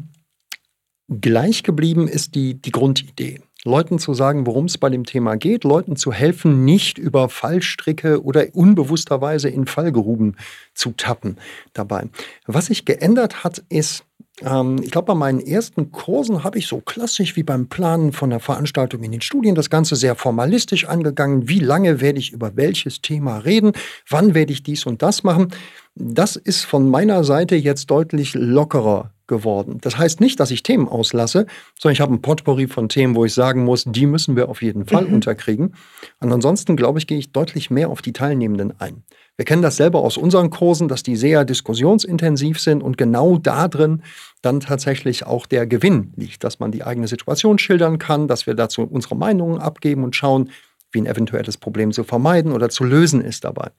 [1.08, 3.41] gleich geblieben ist die, die Grundidee.
[3.63, 8.24] Leuten zu sagen, worum es bei dem Thema geht, Leuten zu helfen, nicht über Fallstricke
[8.24, 10.38] oder unbewussterweise in Fallgruben
[10.76, 11.38] zu tappen
[11.74, 12.08] dabei.
[12.45, 14.05] Was sich geändert hat, ist,
[14.41, 18.30] ähm, ich glaube, bei meinen ersten Kursen habe ich so klassisch wie beim Planen von
[18.30, 21.48] der Veranstaltung in den Studien das Ganze sehr formalistisch angegangen.
[21.48, 23.71] Wie lange werde ich über welches Thema reden?
[24.10, 25.54] Wann werde ich dies und das machen?
[25.95, 29.80] Das ist von meiner Seite jetzt deutlich lockerer geworden.
[29.82, 31.48] Das heißt nicht, dass ich Themen auslasse,
[31.80, 34.62] sondern ich habe ein Potpourri von Themen, wo ich sagen muss, die müssen wir auf
[34.62, 35.15] jeden Fall mhm.
[35.15, 35.76] unterkriegen.
[36.19, 39.04] Und ansonsten, glaube ich, gehe ich deutlich mehr auf die Teilnehmenden ein.
[39.38, 43.67] Wir kennen das selber aus unseren Kursen, dass die sehr diskussionsintensiv sind und genau da
[43.67, 44.02] drin
[44.41, 48.54] dann tatsächlich auch der Gewinn liegt, dass man die eigene Situation schildern kann, dass wir
[48.54, 50.52] dazu unsere Meinungen abgeben und schauen,
[50.91, 53.71] wie ein eventuelles Problem zu vermeiden oder zu lösen ist dabei.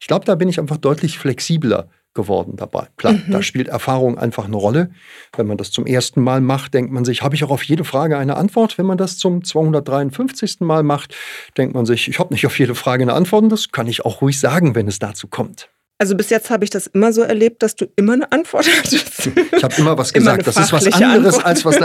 [0.00, 2.88] Ich glaube, da bin ich einfach deutlich flexibler geworden dabei.
[2.96, 3.24] Klar, mhm.
[3.30, 4.90] da spielt Erfahrung einfach eine Rolle.
[5.36, 7.84] Wenn man das zum ersten Mal macht, denkt man sich, habe ich auch auf jede
[7.84, 8.78] Frage eine Antwort?
[8.78, 10.60] Wenn man das zum 253.
[10.60, 11.14] Mal macht,
[11.56, 13.42] denkt man sich, ich habe nicht auf jede Frage eine Antwort.
[13.42, 15.68] Und das kann ich auch ruhig sagen, wenn es dazu kommt.
[15.98, 19.30] Also bis jetzt habe ich das immer so erlebt, dass du immer eine Antwort hattest.
[19.52, 20.42] Ich habe immer was gesagt.
[20.42, 21.46] Immer das ist was anderes Antwort.
[21.46, 21.78] als was.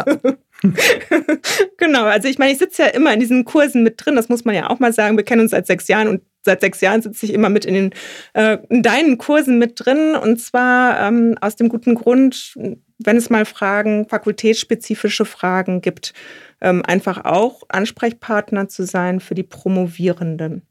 [1.78, 4.16] genau, also ich meine, ich sitze ja immer in diesen Kursen mit drin.
[4.16, 5.16] Das muss man ja auch mal sagen.
[5.16, 7.74] Wir kennen uns seit sechs Jahren und seit sechs Jahren sitze ich immer mit in,
[7.74, 7.90] den,
[8.34, 10.16] äh, in deinen Kursen mit drin.
[10.16, 12.56] Und zwar ähm, aus dem guten Grund,
[12.98, 16.14] wenn es mal Fragen, fakultätsspezifische Fragen gibt,
[16.62, 20.64] ähm, einfach auch Ansprechpartner zu sein für die Promovierenden.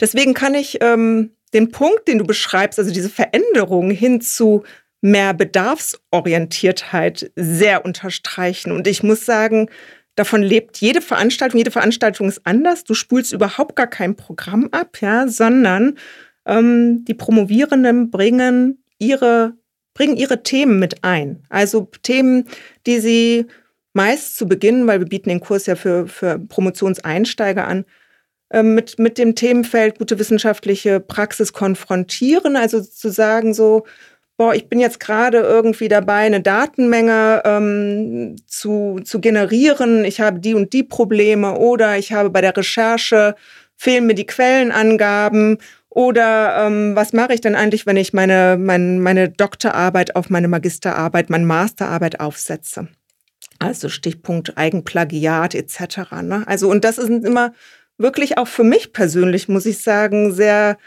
[0.00, 4.64] Deswegen kann ich ähm, den Punkt, den du beschreibst, also diese Veränderung hin zu
[5.02, 8.72] mehr Bedarfsorientiertheit sehr unterstreichen.
[8.72, 9.68] Und ich muss sagen,
[10.14, 11.58] davon lebt jede Veranstaltung.
[11.58, 12.84] Jede Veranstaltung ist anders.
[12.84, 15.98] Du spulst überhaupt gar kein Programm ab, ja, sondern
[16.46, 19.54] ähm, die Promovierenden bringen ihre,
[19.94, 21.42] bringen ihre Themen mit ein.
[21.48, 22.46] Also Themen,
[22.86, 23.46] die sie
[23.92, 27.84] meist zu Beginn, weil wir bieten den Kurs ja für, für Promotionseinsteiger an,
[28.50, 32.56] ähm, mit, mit dem Themenfeld gute wissenschaftliche Praxis konfrontieren.
[32.56, 33.84] Also zu sagen so,
[34.42, 40.04] boah, ich bin jetzt gerade irgendwie dabei, eine Datenmenge ähm, zu, zu generieren.
[40.04, 43.36] Ich habe die und die Probleme oder ich habe bei der Recherche
[43.76, 45.58] fehlen mir die Quellenangaben
[45.90, 50.48] oder ähm, was mache ich denn eigentlich, wenn ich meine, meine, meine Doktorarbeit auf meine
[50.48, 52.88] Magisterarbeit, meine Masterarbeit aufsetze?
[53.60, 56.10] Also Stichpunkt Eigenplagiat etc.
[56.20, 56.42] Ne?
[56.46, 57.52] Also und das sind immer
[57.96, 60.78] wirklich auch für mich persönlich, muss ich sagen, sehr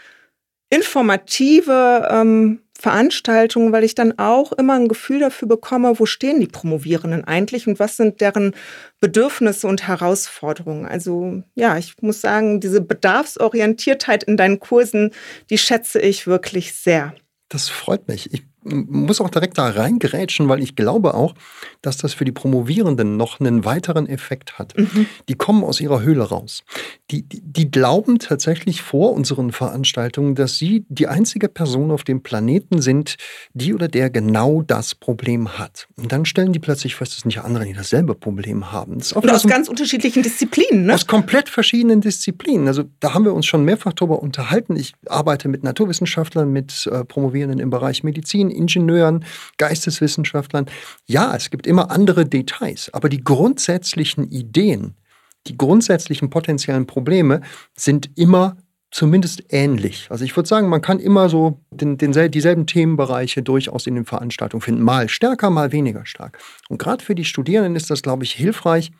[0.68, 6.46] informative ähm, Veranstaltungen, weil ich dann auch immer ein Gefühl dafür bekomme, wo stehen die
[6.46, 8.54] Promovierenden eigentlich und was sind deren
[9.00, 10.86] Bedürfnisse und Herausforderungen.
[10.86, 15.12] Also ja, ich muss sagen, diese Bedarfsorientiertheit in deinen Kursen,
[15.50, 17.14] die schätze ich wirklich sehr.
[17.48, 18.32] Das freut mich.
[18.32, 21.34] Ich muss auch direkt da reingerätschen, weil ich glaube auch,
[21.82, 24.76] dass das für die Promovierenden noch einen weiteren Effekt hat.
[24.76, 25.06] Mhm.
[25.28, 26.64] Die kommen aus ihrer Höhle raus.
[27.10, 32.22] Die, die, die, glauben tatsächlich vor unseren Veranstaltungen, dass sie die einzige Person auf dem
[32.22, 33.16] Planeten sind,
[33.54, 35.86] die oder der genau das Problem hat.
[35.96, 38.98] Und dann stellen die plötzlich fest, dass nicht andere, die dasselbe Problem haben.
[38.98, 40.94] Das Und aus so ganz unterschiedlichen Disziplinen, ne?
[40.94, 42.66] Aus komplett verschiedenen Disziplinen.
[42.66, 44.74] Also da haben wir uns schon mehrfach darüber unterhalten.
[44.76, 49.24] Ich arbeite mit Naturwissenschaftlern, mit äh, Promovierenden im Bereich Medizin, Ingenieuren,
[49.58, 50.66] Geisteswissenschaftlern.
[51.06, 54.94] Ja, es gibt immer andere Details, aber die grundsätzlichen Ideen,
[55.46, 57.40] die grundsätzlichen potenziellen Probleme
[57.76, 58.56] sind immer
[58.90, 60.06] zumindest ähnlich.
[60.10, 64.06] Also ich würde sagen, man kann immer so den, den, dieselben Themenbereiche durchaus in den
[64.06, 64.82] Veranstaltungen finden.
[64.82, 66.38] Mal stärker, mal weniger stark.
[66.68, 68.92] Und gerade für die Studierenden ist das, glaube ich, hilfreich,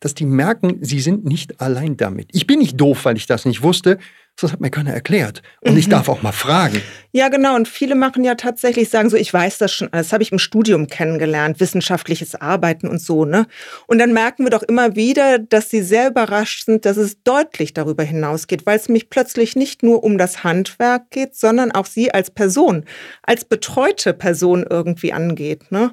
[0.00, 2.28] dass die merken, sie sind nicht allein damit.
[2.32, 3.98] Ich bin nicht doof, weil ich das nicht wusste.
[4.40, 5.42] Das hat mir keiner erklärt.
[5.60, 5.78] Und mhm.
[5.78, 6.80] ich darf auch mal fragen.
[7.12, 7.56] Ja, genau.
[7.56, 10.08] Und viele machen ja tatsächlich, sagen so, ich weiß das schon alles.
[10.08, 13.46] Das habe ich im Studium kennengelernt, wissenschaftliches Arbeiten und so, ne?
[13.86, 17.74] Und dann merken wir doch immer wieder, dass sie sehr überrascht sind, dass es deutlich
[17.74, 22.12] darüber hinausgeht, weil es mich plötzlich nicht nur um das Handwerk geht, sondern auch sie
[22.12, 22.84] als Person,
[23.22, 25.92] als betreute Person irgendwie angeht, ne?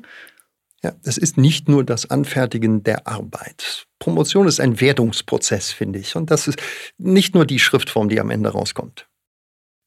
[0.83, 3.87] Ja, es ist nicht nur das Anfertigen der Arbeit.
[3.99, 6.15] Promotion ist ein Wertungsprozess, finde ich.
[6.15, 6.61] Und das ist
[6.97, 9.07] nicht nur die Schriftform, die am Ende rauskommt.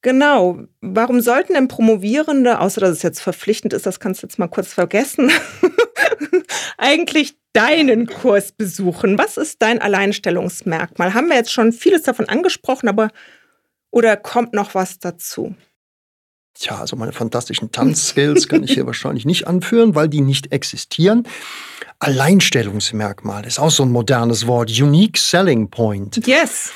[0.03, 0.65] Genau.
[0.81, 4.49] Warum sollten denn Promovierende, außer dass es jetzt verpflichtend ist, das kannst du jetzt mal
[4.49, 5.31] kurz vergessen,
[6.79, 9.19] eigentlich deinen Kurs besuchen?
[9.19, 11.15] Was ist dein Alleinstellungsmerkmal?
[11.15, 13.11] Haben wir jetzt schon vieles davon angesprochen, aber
[13.91, 15.55] oder kommt noch was dazu?
[16.61, 21.27] Tja, also meine fantastischen Tanzskills kann ich hier wahrscheinlich nicht anführen, weil die nicht existieren.
[22.01, 24.71] Alleinstellungsmerkmal ist auch so ein modernes Wort.
[24.71, 26.27] Unique Selling Point.
[26.27, 26.71] Yes.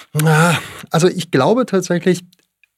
[0.90, 2.24] Also ich glaube tatsächlich,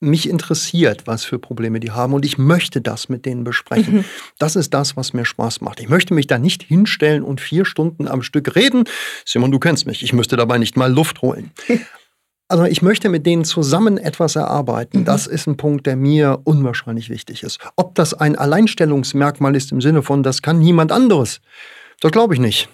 [0.01, 3.99] mich interessiert, was für Probleme die haben und ich möchte das mit denen besprechen.
[3.99, 4.05] Mhm.
[4.39, 5.81] Das ist das, was mir Spaß macht.
[5.81, 8.85] Ich möchte mich da nicht hinstellen und vier Stunden am Stück reden.
[9.25, 10.03] Simon, du kennst mich.
[10.03, 11.53] Ich müsste dabei nicht mal Luft holen.
[12.49, 15.01] Also ich möchte mit denen zusammen etwas erarbeiten.
[15.01, 15.05] Mhm.
[15.05, 17.59] Das ist ein Punkt, der mir unwahrscheinlich wichtig ist.
[17.75, 21.41] Ob das ein Alleinstellungsmerkmal ist im Sinne von, das kann niemand anderes,
[22.01, 22.69] das glaube ich nicht.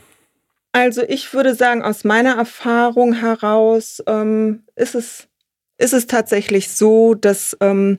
[0.72, 5.28] Also ich würde sagen, aus meiner Erfahrung heraus ähm, ist, es,
[5.76, 7.98] ist es tatsächlich so, dass ähm,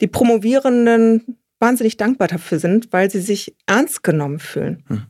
[0.00, 4.84] die Promovierenden wahnsinnig dankbar dafür sind, weil sie sich ernst genommen fühlen.
[4.88, 5.02] Hm.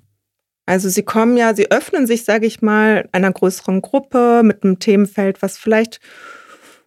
[0.69, 4.79] Also sie kommen ja, sie öffnen sich, sage ich mal, einer größeren Gruppe mit einem
[4.79, 5.99] Themenfeld, was vielleicht,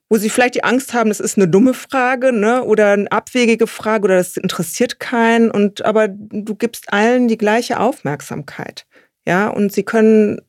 [0.07, 3.65] wo sie vielleicht die Angst haben, das ist eine dumme Frage, ne, oder eine abwegige
[3.65, 5.49] Frage oder das interessiert keinen.
[5.49, 8.85] Und aber du gibst allen die gleiche Aufmerksamkeit,
[9.25, 10.41] ja, und sie können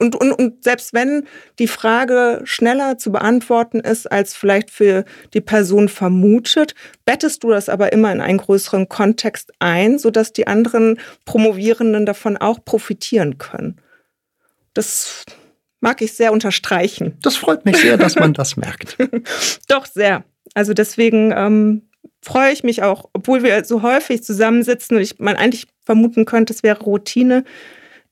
[0.00, 1.26] Und, und, und selbst wenn
[1.58, 7.68] die Frage schneller zu beantworten ist, als vielleicht für die Person vermutet, bettest du das
[7.68, 13.78] aber immer in einen größeren Kontext ein, sodass die anderen Promovierenden davon auch profitieren können.
[14.72, 15.26] Das
[15.80, 17.18] mag ich sehr unterstreichen.
[17.20, 18.96] Das freut mich sehr, dass man das merkt.
[19.68, 20.24] Doch, sehr.
[20.54, 21.82] Also deswegen ähm,
[22.22, 26.54] freue ich mich auch, obwohl wir so häufig zusammensitzen und ich man eigentlich vermuten könnte,
[26.54, 27.44] es wäre Routine.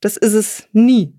[0.01, 1.15] Das ist es nie.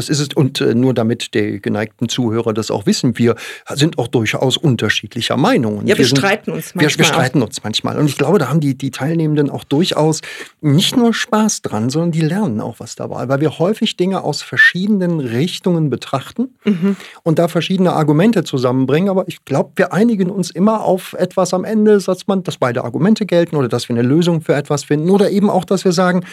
[0.00, 0.28] Das ist es.
[0.34, 3.34] Und äh, nur damit die geneigten Zuhörer das auch wissen, wir
[3.74, 5.80] sind auch durchaus unterschiedlicher Meinung.
[5.80, 6.98] Ja, wir, wir streiten uns manchmal.
[6.98, 7.98] Wir, streiten uns manchmal.
[7.98, 10.22] Und ich glaube, da haben die, die Teilnehmenden auch durchaus
[10.62, 14.40] nicht nur Spaß dran, sondern die lernen auch was dabei, weil wir häufig Dinge aus
[14.40, 16.96] verschiedenen Richtungen betrachten mhm.
[17.22, 19.10] und da verschiedene Argumente zusammenbringen.
[19.10, 22.84] Aber ich glaube, wir einigen uns immer auf etwas am Ende, dass man, dass beide
[22.84, 25.92] Argumente gelten oder dass wir eine Lösung für etwas finden oder eben auch, dass wir
[25.92, 26.24] sagen,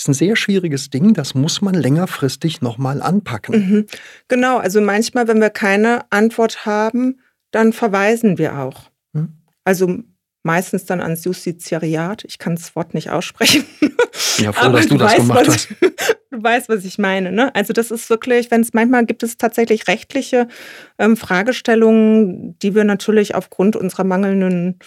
[0.00, 3.54] ist ein sehr schwieriges Ding, das muss man längerfristig nochmal anpacken.
[3.54, 3.86] Mhm.
[4.28, 8.90] Genau, also manchmal, wenn wir keine Antwort haben, dann verweisen wir auch.
[9.12, 9.34] Mhm.
[9.64, 9.98] Also
[10.42, 12.24] meistens dann ans Justiziariat.
[12.24, 13.64] Ich kann das Wort nicht aussprechen.
[14.38, 15.68] Ja, froh, dass du, du das weißt, gemacht was, hast.
[16.30, 17.32] Du weißt, was ich meine.
[17.32, 17.52] Ne?
[17.54, 20.46] Also das ist wirklich, wenn es manchmal gibt es tatsächlich rechtliche
[20.96, 24.78] ähm, Fragestellungen, die wir natürlich aufgrund unserer mangelnden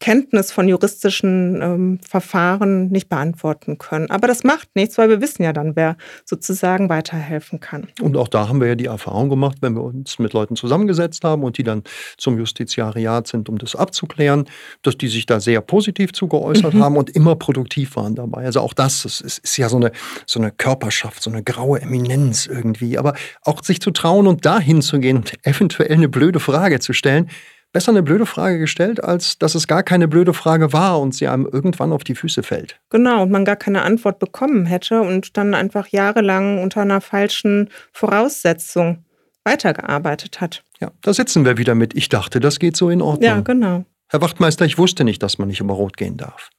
[0.00, 4.10] Kenntnis von juristischen ähm, Verfahren nicht beantworten können.
[4.10, 7.86] Aber das macht nichts, weil wir wissen ja dann, wer sozusagen weiterhelfen kann.
[8.00, 11.24] Und auch da haben wir ja die Erfahrung gemacht, wenn wir uns mit Leuten zusammengesetzt
[11.24, 11.84] haben und die dann
[12.18, 14.46] zum Justiziariat sind, um das abzuklären,
[14.82, 16.82] dass die sich da sehr positiv zugeäußert mhm.
[16.82, 18.44] haben und immer produktiv waren dabei.
[18.44, 19.92] Also auch das, das ist, ist ja so eine,
[20.26, 22.98] so eine Körperschaft, so eine graue Eminenz irgendwie.
[22.98, 26.92] Aber auch sich zu trauen und dahin zu gehen und eventuell eine blöde Frage zu
[26.92, 27.30] stellen,
[27.74, 31.28] besser eine blöde Frage gestellt, als dass es gar keine blöde Frage war und sie
[31.28, 32.80] einem irgendwann auf die Füße fällt.
[32.88, 37.68] Genau, und man gar keine Antwort bekommen hätte und dann einfach jahrelang unter einer falschen
[37.92, 39.04] Voraussetzung
[39.42, 40.62] weitergearbeitet hat.
[40.80, 41.94] Ja, da sitzen wir wieder mit.
[41.94, 43.28] Ich dachte, das geht so in Ordnung.
[43.28, 43.84] Ja, genau.
[44.08, 46.50] Herr Wachtmeister, ich wusste nicht, dass man nicht über Rot gehen darf.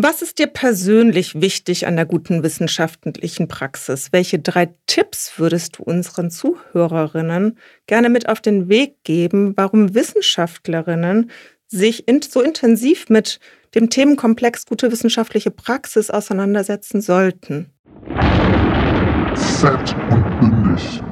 [0.00, 4.12] Was ist dir persönlich wichtig an der guten wissenschaftlichen Praxis?
[4.12, 7.58] Welche drei Tipps würdest du unseren Zuhörerinnen
[7.88, 11.32] gerne mit auf den Weg geben, warum Wissenschaftlerinnen
[11.66, 13.40] sich so intensiv mit
[13.74, 17.72] dem Themenkomplex gute wissenschaftliche Praxis auseinandersetzen sollten?
[19.34, 21.02] Fett und bündig.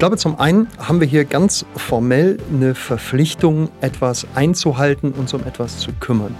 [0.00, 5.42] Ich glaube, zum einen haben wir hier ganz formell eine Verpflichtung, etwas einzuhalten, uns um
[5.44, 6.34] etwas zu kümmern.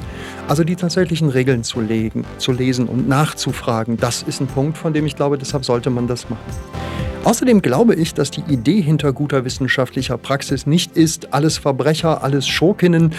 [0.49, 4.95] Also die tatsächlichen Regeln zu, legen, zu lesen und nachzufragen, das ist ein Punkt, von
[4.95, 6.41] dem ich glaube, deshalb sollte man das machen.
[7.25, 12.49] Außerdem glaube ich, dass die Idee hinter guter wissenschaftlicher Praxis nicht ist, alles Verbrecher, alles
[12.49, 13.13] Schurkinnen,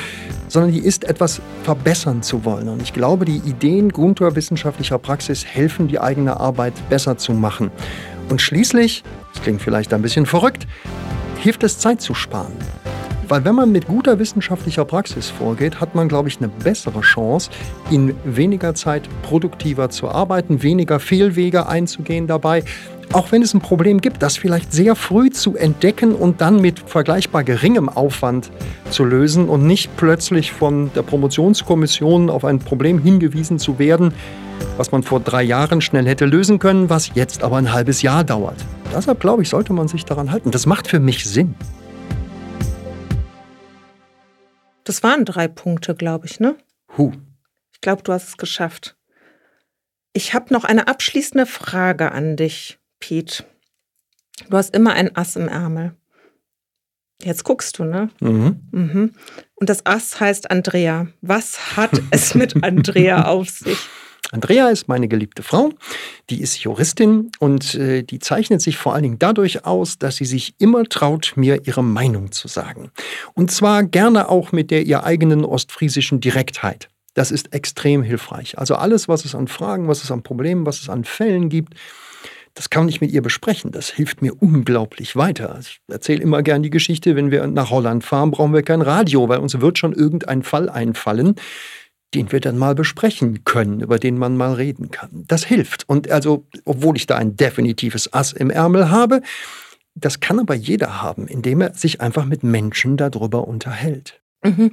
[0.47, 2.67] sondern die ist, etwas verbessern zu wollen.
[2.67, 7.69] Und ich glaube, die Ideen guter wissenschaftlicher Praxis helfen, die eigene Arbeit besser zu machen.
[8.30, 10.67] Und schließlich, das klingt vielleicht ein bisschen verrückt,
[11.37, 12.53] hilft es Zeit zu sparen.
[13.31, 17.49] Weil wenn man mit guter wissenschaftlicher Praxis vorgeht, hat man, glaube ich, eine bessere Chance,
[17.89, 22.65] in weniger Zeit produktiver zu arbeiten, weniger Fehlwege einzugehen dabei.
[23.13, 26.79] Auch wenn es ein Problem gibt, das vielleicht sehr früh zu entdecken und dann mit
[26.79, 28.51] vergleichbar geringem Aufwand
[28.89, 34.13] zu lösen und nicht plötzlich von der Promotionskommission auf ein Problem hingewiesen zu werden,
[34.78, 38.24] was man vor drei Jahren schnell hätte lösen können, was jetzt aber ein halbes Jahr
[38.24, 38.63] dauert.
[38.93, 40.52] Deshalb glaube ich, sollte man sich daran halten.
[40.52, 41.56] Das macht für mich Sinn.
[44.84, 46.56] Das waren drei Punkte, glaube ich, ne?
[46.97, 47.12] Huh.
[47.74, 48.95] Ich glaube, du hast es geschafft.
[50.13, 53.45] Ich habe noch eine abschließende Frage an dich, Pete.
[54.50, 55.95] Du hast immer ein Ass im Ärmel.
[57.24, 58.10] Jetzt guckst du, ne?
[58.19, 58.62] Mhm.
[58.71, 59.13] Mhm.
[59.56, 61.08] Und das Ass heißt Andrea.
[61.21, 63.78] Was hat es mit Andrea auf sich?
[64.31, 65.71] Andrea ist meine geliebte Frau,
[66.29, 70.25] die ist Juristin und äh, die zeichnet sich vor allen Dingen dadurch aus, dass sie
[70.25, 72.91] sich immer traut, mir ihre Meinung zu sagen.
[73.33, 76.87] Und zwar gerne auch mit der ihr eigenen ostfriesischen Direktheit.
[77.13, 78.57] Das ist extrem hilfreich.
[78.57, 81.73] Also alles, was es an Fragen, was es an Problemen, was es an Fällen gibt,
[82.53, 83.71] das kann ich mit ihr besprechen.
[83.71, 85.57] Das hilft mir unglaublich weiter.
[85.59, 89.29] Ich erzähle immer gern die Geschichte, wenn wir nach Holland fahren, brauchen wir kein Radio,
[89.29, 91.35] weil uns wird schon irgendein Fall einfallen,
[92.13, 95.24] den wir dann mal besprechen können, über den man mal reden kann.
[95.28, 95.88] Das hilft.
[95.88, 99.22] Und also, obwohl ich da ein definitives Ass im Ärmel habe,
[99.95, 104.22] das kann aber jeder haben, indem er sich einfach mit Menschen darüber unterhält.
[104.43, 104.72] Mhm.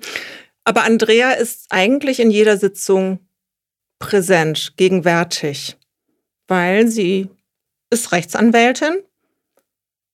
[0.64, 3.20] Aber Andrea ist eigentlich in jeder Sitzung
[3.99, 5.76] präsent, gegenwärtig,
[6.47, 7.28] weil sie
[7.91, 9.03] ist Rechtsanwältin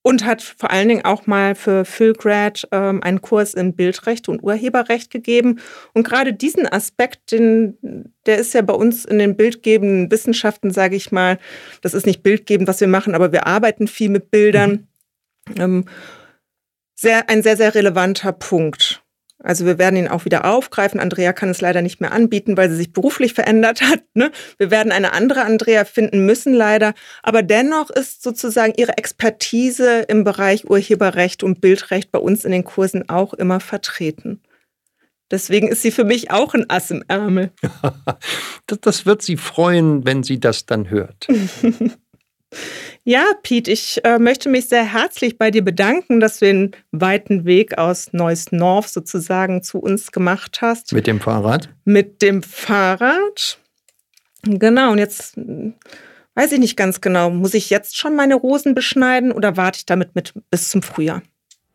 [0.07, 4.43] und hat vor allen Dingen auch mal für Philgrad ähm, einen Kurs in Bildrecht und
[4.43, 5.61] Urheberrecht gegeben.
[5.95, 10.95] Und gerade diesen Aspekt, den, der ist ja bei uns in den bildgebenden Wissenschaften, sage
[10.95, 11.39] ich mal,
[11.81, 14.89] das ist nicht bildgebend, was wir machen, aber wir arbeiten viel mit Bildern.
[15.49, 15.61] Mhm.
[15.61, 15.85] Ähm,
[16.95, 19.04] sehr, ein sehr, sehr relevanter Punkt.
[19.45, 20.99] Also wir werden ihn auch wieder aufgreifen.
[20.99, 24.03] Andrea kann es leider nicht mehr anbieten, weil sie sich beruflich verändert hat.
[24.15, 24.33] Ne?
[24.57, 26.95] Wir werden eine andere Andrea finden müssen, leider.
[27.23, 32.65] Aber dennoch ist sozusagen ihre Expertise im Bereich Urheberrecht und Bildrecht bei uns in den
[32.65, 34.41] Kursen auch immer vertreten.
[35.31, 37.51] Deswegen ist sie für mich auch ein Ass im Ärmel.
[38.81, 41.27] das wird sie freuen, wenn sie das dann hört.
[43.05, 47.45] Ja, Pete, ich äh, möchte mich sehr herzlich bei dir bedanken, dass du den weiten
[47.45, 50.93] Weg aus Neuss North sozusagen zu uns gemacht hast.
[50.93, 51.69] Mit dem Fahrrad?
[51.85, 53.59] Mit dem Fahrrad.
[54.43, 55.75] Genau, und jetzt hm,
[56.35, 59.87] weiß ich nicht ganz genau, muss ich jetzt schon meine Rosen beschneiden oder warte ich
[59.87, 61.23] damit mit bis zum Frühjahr?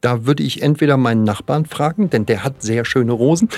[0.01, 3.49] Da würde ich entweder meinen Nachbarn fragen, denn der hat sehr schöne Rosen,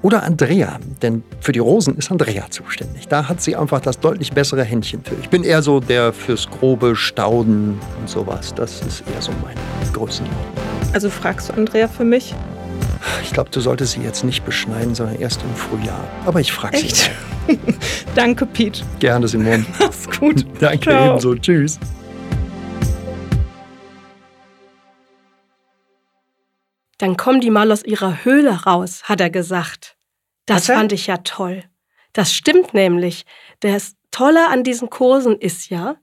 [0.00, 3.06] oder Andrea, denn für die Rosen ist Andrea zuständig.
[3.08, 5.14] Da hat sie einfach das deutlich bessere Händchen für.
[5.20, 8.54] Ich bin eher so der fürs grobe Stauden und sowas.
[8.54, 9.60] Das ist eher so meine
[9.92, 10.46] Größenordnung.
[10.94, 12.34] Also fragst du Andrea für mich?
[13.22, 16.02] Ich glaube, du solltest sie jetzt nicht beschneiden, sondern erst im Frühjahr.
[16.24, 17.10] Aber ich frage sie.
[18.14, 18.82] Danke, Pete.
[18.98, 19.66] Gerne, Simon.
[19.78, 20.46] Mach's gut.
[20.60, 21.10] Danke Ciao.
[21.10, 21.34] ebenso.
[21.34, 21.78] Tschüss.
[27.00, 29.96] Dann kommen die mal aus ihrer Höhle raus, hat er gesagt.
[30.44, 30.78] Das Hatte?
[30.78, 31.64] fand ich ja toll.
[32.12, 33.24] Das stimmt nämlich.
[33.60, 35.96] Das Tolle an diesen Kursen ist ja,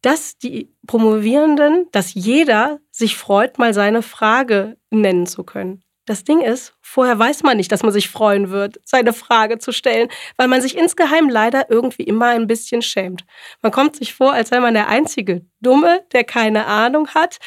[0.00, 5.84] dass die Promovierenden, dass jeder sich freut, mal seine Frage nennen zu können.
[6.06, 9.72] Das Ding ist, vorher weiß man nicht, dass man sich freuen wird, seine Frage zu
[9.72, 13.24] stellen, weil man sich insgeheim leider irgendwie immer ein bisschen schämt.
[13.60, 17.38] Man kommt sich vor, als sei man der einzige Dumme, der keine Ahnung hat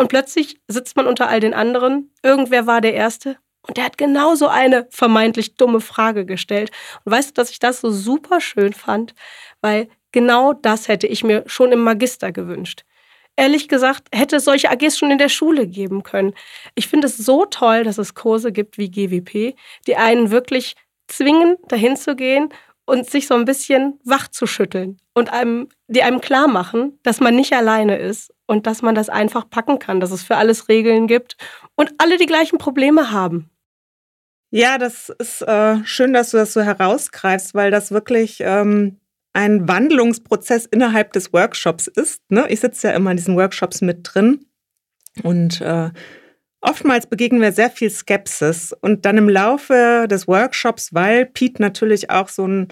[0.00, 2.10] und plötzlich sitzt man unter all den anderen.
[2.22, 3.36] Irgendwer war der Erste.
[3.60, 6.70] Und der hat genauso eine vermeintlich dumme Frage gestellt.
[7.04, 9.14] Und weißt du, dass ich das so super schön fand?
[9.60, 12.84] Weil genau das hätte ich mir schon im Magister gewünscht.
[13.36, 16.32] Ehrlich gesagt, hätte es solche AGs schon in der Schule geben können.
[16.74, 19.54] Ich finde es so toll, dass es Kurse gibt wie GWP,
[19.86, 20.76] die einen wirklich
[21.08, 22.48] zwingen, dahin zu gehen
[22.86, 27.20] und sich so ein bisschen wach zu schütteln und einem, die einem klar machen, dass
[27.20, 30.68] man nicht alleine ist und dass man das einfach packen kann, dass es für alles
[30.68, 31.36] Regeln gibt
[31.76, 33.48] und alle die gleichen Probleme haben.
[34.50, 38.96] Ja, das ist äh, schön, dass du das so herausgreifst, weil das wirklich ähm,
[39.32, 42.28] ein Wandlungsprozess innerhalb des Workshops ist.
[42.28, 42.46] Ne?
[42.48, 44.44] Ich sitze ja immer in diesen Workshops mit drin
[45.22, 45.90] und äh,
[46.60, 52.10] oftmals begegnen wir sehr viel Skepsis und dann im Laufe des Workshops, weil Pete natürlich
[52.10, 52.66] auch so ein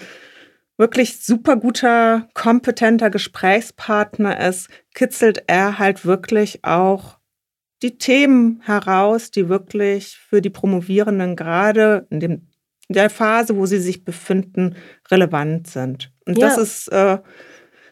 [0.79, 7.19] wirklich super guter, kompetenter Gesprächspartner ist, kitzelt er halt wirklich auch
[7.83, 12.33] die Themen heraus, die wirklich für die Promovierenden gerade in, dem,
[12.89, 14.77] in der Phase, wo sie sich befinden,
[15.11, 16.11] relevant sind.
[16.27, 16.49] Und ja.
[16.49, 17.19] das ist äh,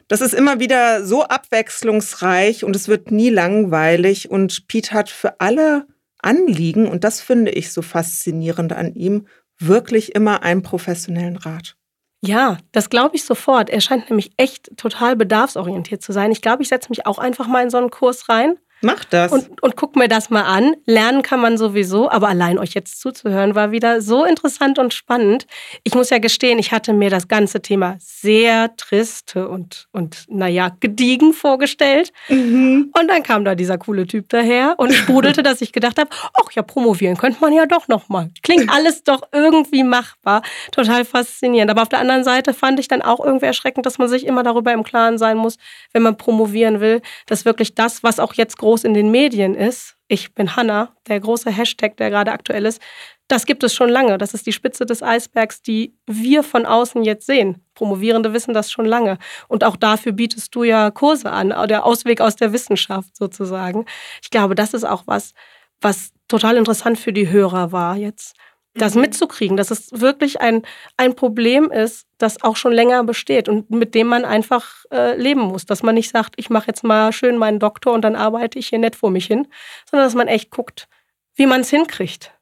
[0.08, 4.30] das ist immer wieder so abwechslungsreich und es wird nie langweilig.
[4.30, 5.86] Und Pete hat für alle
[6.18, 9.26] Anliegen, und das finde ich so faszinierend an ihm,
[9.58, 11.75] wirklich immer einen professionellen Rat.
[12.22, 13.70] Ja, das glaube ich sofort.
[13.70, 16.32] Er scheint nämlich echt total bedarfsorientiert zu sein.
[16.32, 19.32] Ich glaube, ich setze mich auch einfach mal in so einen Kurs rein Mach das.
[19.32, 20.76] Und, und guck mir das mal an.
[20.84, 25.46] Lernen kann man sowieso, aber allein euch jetzt zuzuhören war wieder so interessant und spannend.
[25.82, 30.76] Ich muss ja gestehen, ich hatte mir das ganze Thema sehr triste und, und naja,
[30.80, 32.12] gediegen vorgestellt.
[32.28, 32.92] Mhm.
[32.98, 36.52] Und dann kam da dieser coole Typ daher und sprudelte, dass ich gedacht habe, ach
[36.52, 38.30] ja, promovieren könnte man ja doch nochmal.
[38.42, 40.42] Klingt alles doch irgendwie machbar.
[40.70, 41.70] Total faszinierend.
[41.70, 44.42] Aber auf der anderen Seite fand ich dann auch irgendwie erschreckend, dass man sich immer
[44.42, 45.56] darüber im Klaren sein muss,
[45.92, 49.94] wenn man promovieren will, dass wirklich das, was auch jetzt groß in den Medien ist,
[50.08, 52.82] ich bin Hanna, der große Hashtag, der gerade aktuell ist,
[53.28, 54.18] das gibt es schon lange.
[54.18, 57.64] Das ist die Spitze des Eisbergs, die wir von außen jetzt sehen.
[57.74, 59.18] Promovierende wissen das schon lange.
[59.46, 63.84] Und auch dafür bietest du ja Kurse an, der Ausweg aus der Wissenschaft sozusagen.
[64.20, 65.32] Ich glaube, das ist auch was,
[65.80, 68.34] was total interessant für die Hörer war jetzt
[68.76, 69.02] das mhm.
[69.02, 70.62] mitzukriegen, dass es wirklich ein,
[70.96, 75.40] ein Problem ist, das auch schon länger besteht und mit dem man einfach äh, leben
[75.40, 75.66] muss.
[75.66, 78.68] Dass man nicht sagt, ich mache jetzt mal schön meinen Doktor und dann arbeite ich
[78.68, 79.46] hier nett vor mich hin,
[79.90, 80.88] sondern dass man echt guckt,
[81.34, 82.32] wie man es hinkriegt.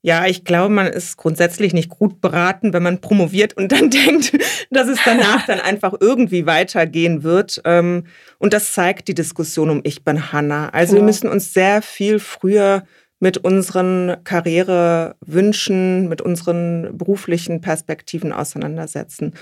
[0.00, 4.32] Ja, ich glaube, man ist grundsätzlich nicht gut beraten, wenn man promoviert und dann denkt,
[4.70, 7.60] dass es danach dann einfach irgendwie weitergehen wird.
[7.64, 8.04] Ähm,
[8.38, 10.68] und das zeigt die Diskussion um Ich bin Hanna.
[10.70, 11.02] Also genau.
[11.02, 12.84] wir müssen uns sehr viel früher
[13.20, 19.34] mit unseren Karrierewünschen, mit unseren beruflichen Perspektiven auseinandersetzen,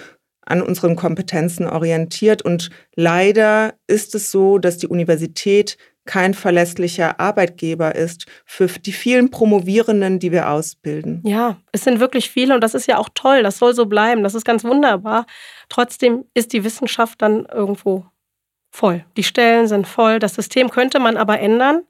[0.42, 2.42] an unseren Kompetenzen orientiert.
[2.42, 9.30] Und leider ist es so, dass die Universität kein verlässlicher Arbeitgeber ist für die vielen
[9.30, 11.20] Promovierenden, die wir ausbilden.
[11.24, 13.42] Ja, es sind wirklich viele und das ist ja auch toll.
[13.42, 14.22] Das soll so bleiben.
[14.22, 15.26] Das ist ganz wunderbar.
[15.68, 18.06] Trotzdem ist die Wissenschaft dann irgendwo
[18.70, 19.04] voll.
[19.16, 20.18] Die Stellen sind voll.
[20.18, 21.82] Das System könnte man aber ändern.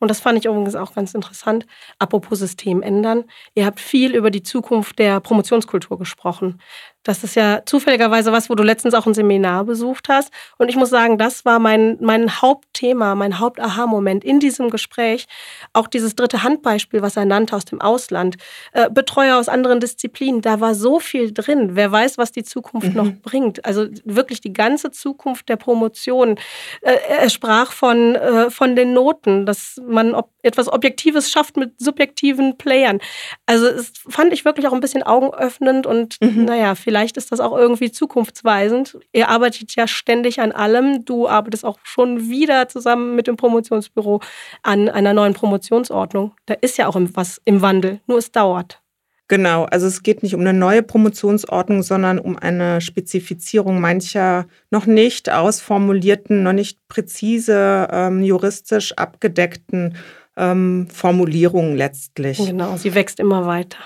[0.00, 1.66] Und das fand ich übrigens auch ganz interessant.
[1.98, 3.24] Apropos System ändern.
[3.54, 6.60] Ihr habt viel über die Zukunft der Promotionskultur gesprochen.
[7.04, 10.30] Das ist ja zufälligerweise was, wo du letztens auch ein Seminar besucht hast.
[10.58, 15.26] Und ich muss sagen, das war mein, mein Hauptthema, mein Haupt-Aha-Moment in diesem Gespräch.
[15.72, 18.36] Auch dieses dritte Handbeispiel, was er nannte aus dem Ausland.
[18.72, 21.70] Äh, Betreuer aus anderen Disziplinen, da war so viel drin.
[21.76, 22.94] Wer weiß, was die Zukunft mhm.
[22.94, 23.64] noch bringt.
[23.64, 26.36] Also wirklich die ganze Zukunft der Promotion.
[26.82, 31.78] Äh, er sprach von, äh, von den Noten, dass man ob etwas Objektives schafft mit
[31.78, 33.00] subjektiven Playern.
[33.46, 36.44] Also es fand ich wirklich auch ein bisschen augenöffnend und mhm.
[36.44, 38.98] naja, vielleicht ist das auch irgendwie zukunftsweisend.
[39.12, 41.04] Ihr arbeitet ja ständig an allem.
[41.04, 44.22] Du arbeitest auch schon wieder zusammen mit dem Promotionsbüro
[44.62, 46.32] an einer neuen Promotionsordnung.
[46.46, 48.80] Da ist ja auch was im Wandel, nur es dauert.
[49.28, 54.86] Genau, also es geht nicht um eine neue Promotionsordnung, sondern um eine Spezifizierung mancher noch
[54.86, 59.98] nicht ausformulierten, noch nicht präzise ähm, juristisch abgedeckten
[60.38, 62.38] ähm, Formulierungen letztlich.
[62.38, 63.80] Genau, sie wächst immer weiter.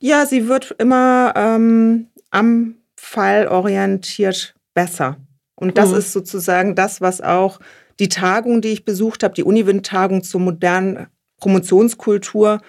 [0.00, 5.16] Ja, sie wird immer ähm, am Fall orientiert besser.
[5.54, 5.98] Und das mhm.
[5.98, 7.60] ist sozusagen das, was auch
[7.98, 11.06] die Tagung, die ich besucht habe, die Uniwind-Tagung zur modernen
[11.38, 12.60] Promotionskultur,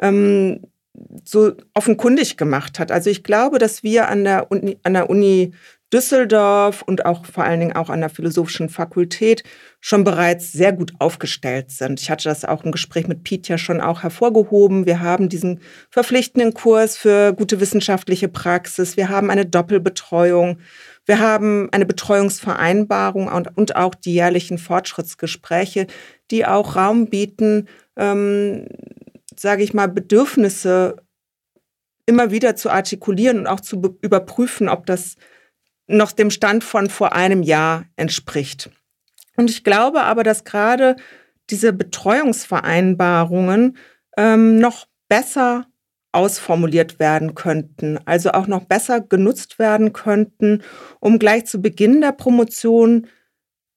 [0.00, 0.60] ähm,
[1.24, 2.90] so offenkundig gemacht hat.
[2.90, 5.52] Also ich glaube, dass wir an der Uni, an der Uni
[5.92, 9.42] Düsseldorf und auch vor allen Dingen auch an der Philosophischen Fakultät
[9.80, 12.00] schon bereits sehr gut aufgestellt sind.
[12.00, 14.84] Ich hatte das auch im Gespräch mit Piet ja schon auch hervorgehoben.
[14.84, 15.60] Wir haben diesen
[15.90, 18.96] verpflichtenden Kurs für gute wissenschaftliche Praxis.
[18.96, 20.58] Wir haben eine Doppelbetreuung.
[21.06, 25.86] Wir haben eine Betreuungsvereinbarung und, und auch die jährlichen Fortschrittsgespräche,
[26.30, 27.66] die auch Raum bieten,
[27.96, 28.66] ähm,
[29.34, 30.96] sage ich mal, Bedürfnisse
[32.04, 35.16] immer wieder zu artikulieren und auch zu überprüfen, ob das
[35.88, 38.70] noch dem Stand von vor einem Jahr entspricht.
[39.36, 40.96] Und ich glaube aber, dass gerade
[41.50, 43.76] diese Betreuungsvereinbarungen
[44.16, 45.66] ähm, noch besser
[46.12, 50.62] ausformuliert werden könnten, also auch noch besser genutzt werden könnten,
[51.00, 53.06] um gleich zu Beginn der Promotion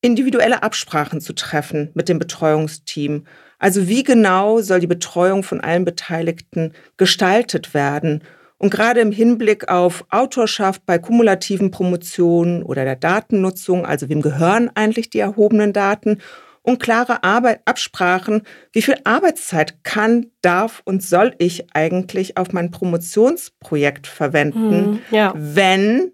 [0.01, 3.25] individuelle Absprachen zu treffen mit dem Betreuungsteam.
[3.59, 8.23] Also wie genau soll die Betreuung von allen Beteiligten gestaltet werden
[8.61, 14.69] und gerade im Hinblick auf Autorschaft bei kumulativen Promotionen oder der Datennutzung, also wem gehören
[14.75, 16.19] eigentlich die erhobenen Daten,
[16.61, 22.69] und klare Arbeit, Absprachen, wie viel Arbeitszeit kann, darf und soll ich eigentlich auf mein
[22.69, 25.33] Promotionsprojekt verwenden, mhm, ja.
[25.35, 26.11] wenn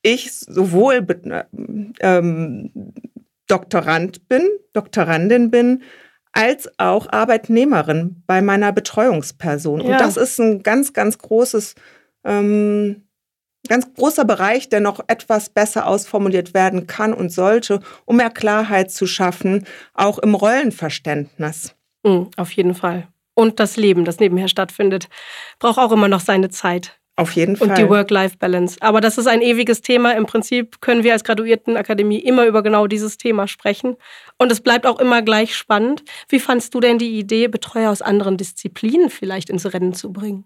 [0.00, 1.06] ich sowohl
[2.00, 2.70] ähm,
[3.46, 5.82] Doktorand bin, Doktorandin bin,
[6.34, 9.80] als auch Arbeitnehmerin bei meiner Betreuungsperson.
[9.80, 9.86] Ja.
[9.86, 11.76] Und das ist ein ganz, ganz großes,
[12.24, 13.04] ähm,
[13.68, 18.90] ganz großer Bereich, der noch etwas besser ausformuliert werden kann und sollte, um mehr Klarheit
[18.90, 19.64] zu schaffen,
[19.94, 21.74] auch im Rollenverständnis.
[22.02, 23.08] Mhm, auf jeden Fall.
[23.34, 25.08] Und das Leben, das nebenher stattfindet,
[25.58, 26.98] braucht auch immer noch seine Zeit.
[27.16, 27.68] Auf jeden Fall.
[27.68, 28.78] Und die Work-Life-Balance.
[28.80, 30.16] Aber das ist ein ewiges Thema.
[30.16, 33.96] Im Prinzip können wir als Graduiertenakademie immer über genau dieses Thema sprechen.
[34.36, 36.02] Und es bleibt auch immer gleich spannend.
[36.28, 40.44] Wie fandst du denn die Idee, Betreuer aus anderen Disziplinen vielleicht ins Rennen zu bringen?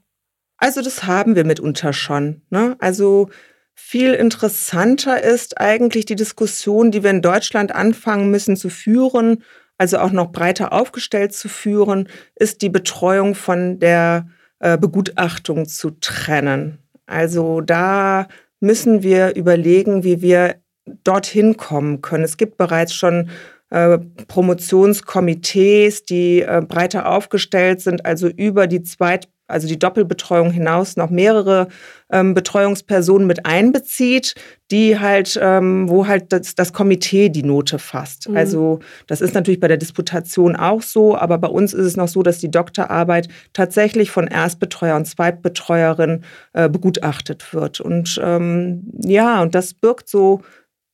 [0.59, 2.43] Also das haben wir mitunter schon.
[2.51, 2.77] Ne?
[2.81, 3.31] Also
[3.75, 9.43] viel interessanter ist eigentlich die Diskussion, die wir in Deutschland anfangen müssen zu führen,
[9.79, 14.27] also auch noch breiter aufgestellt zu führen, ist die Betreuung von der
[14.61, 16.79] Begutachtung zu trennen.
[17.07, 18.29] Also da
[18.61, 20.57] müssen wir überlegen, wie wir
[21.05, 22.25] dorthin kommen können.
[22.25, 23.31] Es gibt bereits schon
[23.71, 23.99] äh,
[24.29, 31.11] Promotionskomitees, die äh, breiter aufgestellt sind, also über die Zweit also die Doppelbetreuung hinaus noch
[31.11, 31.69] mehrere
[32.11, 34.35] ähm, Betreuungspersonen mit einbezieht,
[34.71, 38.29] die halt, ähm, wo halt das, das Komitee die Note fasst.
[38.29, 38.37] Mhm.
[38.37, 42.09] Also das ist natürlich bei der Disputation auch so, aber bei uns ist es noch
[42.09, 46.23] so, dass die Doktorarbeit tatsächlich von Erstbetreuer und Zweitbetreuerin
[46.53, 47.81] äh, begutachtet wird.
[47.81, 50.43] Und ähm, ja, und das birgt so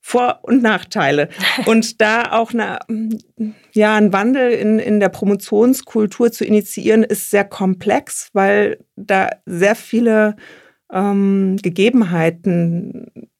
[0.06, 1.30] vor- und Nachteile.
[1.66, 2.78] Und da auch eine,
[3.72, 9.74] ja, ein Wandel in, in der Promotionskultur zu initiieren, ist sehr komplex, weil da sehr
[9.74, 10.36] viele
[10.92, 13.30] ähm, Gegebenheiten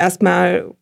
[0.00, 0.74] erstmal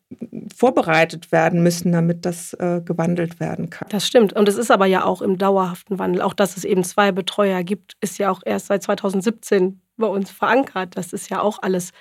[0.55, 3.87] vorbereitet werden müssen, damit das äh, gewandelt werden kann.
[3.91, 4.33] Das stimmt.
[4.33, 6.23] Und es ist aber ja auch im dauerhaften Wandel.
[6.23, 10.31] Auch dass es eben zwei Betreuer gibt, ist ja auch erst seit 2017 bei uns
[10.31, 10.97] verankert.
[10.97, 11.91] Das ist ja auch alles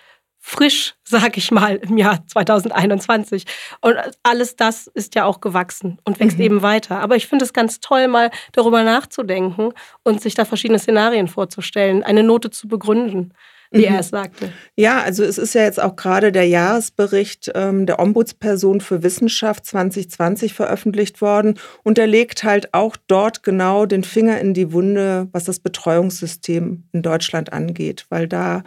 [0.40, 3.44] frisch, sag ich mal, im Jahr 2021.
[3.80, 6.44] Und alles das ist ja auch gewachsen und wächst mhm.
[6.44, 7.00] eben weiter.
[7.00, 9.72] Aber ich finde es ganz toll, mal darüber nachzudenken
[10.04, 13.32] und sich da verschiedene Szenarien vorzustellen, eine Note zu begründen
[13.70, 13.94] wie mhm.
[13.94, 14.52] er es sagte.
[14.76, 19.66] Ja, also es ist ja jetzt auch gerade der Jahresbericht ähm, der Ombudsperson für Wissenschaft
[19.66, 25.28] 2020 veröffentlicht worden und er legt halt auch dort genau den Finger in die Wunde,
[25.32, 28.62] was das Betreuungssystem in Deutschland angeht, weil da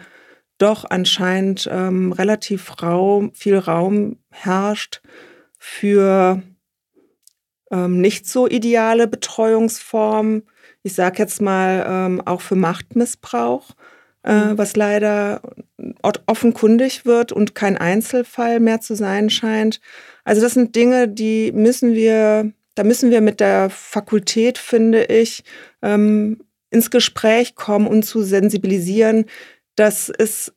[0.62, 5.02] doch anscheinend ähm, relativ Raum, viel Raum herrscht
[5.58, 6.42] für
[7.72, 10.44] ähm, nicht so ideale Betreuungsformen.
[10.82, 13.70] Ich sage jetzt mal ähm, auch für Machtmissbrauch,
[14.24, 14.58] äh, mhm.
[14.58, 15.42] was leider
[16.26, 19.80] offenkundig wird und kein Einzelfall mehr zu sein scheint.
[20.24, 25.42] Also das sind Dinge, die müssen wir, da müssen wir mit der Fakultät, finde ich,
[25.82, 26.38] ähm,
[26.72, 29.26] ins Gespräch kommen und zu sensibilisieren,
[29.76, 30.52] dass es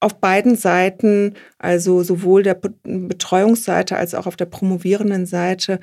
[0.00, 5.80] auf beiden Seiten, also sowohl der Betreuungsseite als auch auf der promovierenden Seite,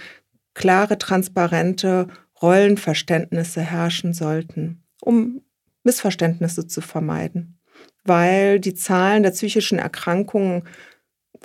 [0.54, 2.08] klare, transparente
[2.42, 5.42] Rollenverständnisse herrschen sollten, um
[5.84, 7.60] Missverständnisse zu vermeiden.
[8.04, 10.68] Weil die Zahlen der psychischen Erkrankungen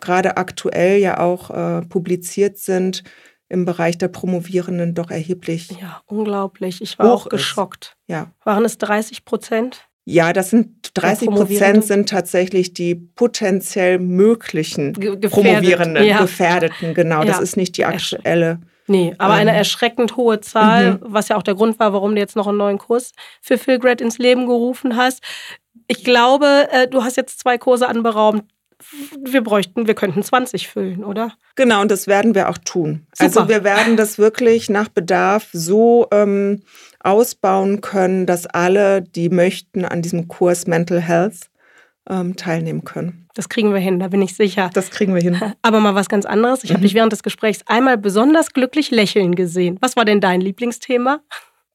[0.01, 3.05] gerade aktuell ja auch äh, publiziert sind,
[3.49, 5.71] im Bereich der Promovierenden doch erheblich.
[5.81, 6.83] Ja, unglaublich.
[6.83, 7.97] Ich war auch geschockt.
[8.01, 8.11] Ist.
[8.13, 8.33] Ja.
[8.45, 9.89] Waren es 30 Prozent?
[10.09, 16.21] Ja, das sind 30 Prozent sind tatsächlich die potenziell möglichen Gefährdet, Promovierenden, ja.
[16.21, 16.95] Gefährdeten.
[16.95, 17.25] Genau, ja.
[17.25, 18.61] das ist nicht die aktuelle.
[18.87, 20.99] Nee, aber ähm, eine erschreckend hohe Zahl, mhm.
[21.01, 23.11] was ja auch der Grund war, warum du jetzt noch einen neuen Kurs
[23.43, 25.25] für Philgrad ins Leben gerufen hast.
[25.89, 28.45] Ich glaube, äh, du hast jetzt zwei Kurse anberaumt.
[29.21, 31.33] Wir bräuchten, wir könnten 20 füllen, oder?
[31.57, 33.07] Genau, und das werden wir auch tun.
[33.13, 33.25] Super.
[33.25, 36.63] Also wir werden das wirklich nach Bedarf so ähm,
[37.07, 41.51] ausbauen können, dass alle, die möchten, an diesem Kurs Mental Health
[42.09, 43.29] ähm, teilnehmen können.
[43.35, 44.71] Das kriegen wir hin, da bin ich sicher.
[44.73, 45.41] Das kriegen wir hin.
[45.63, 46.65] Aber mal was ganz anderes.
[46.65, 46.75] Ich mhm.
[46.75, 49.79] habe dich während des Gesprächs einmal besonders glücklich lächeln gesehen.
[49.81, 51.21] Was war denn dein Lieblingsthema?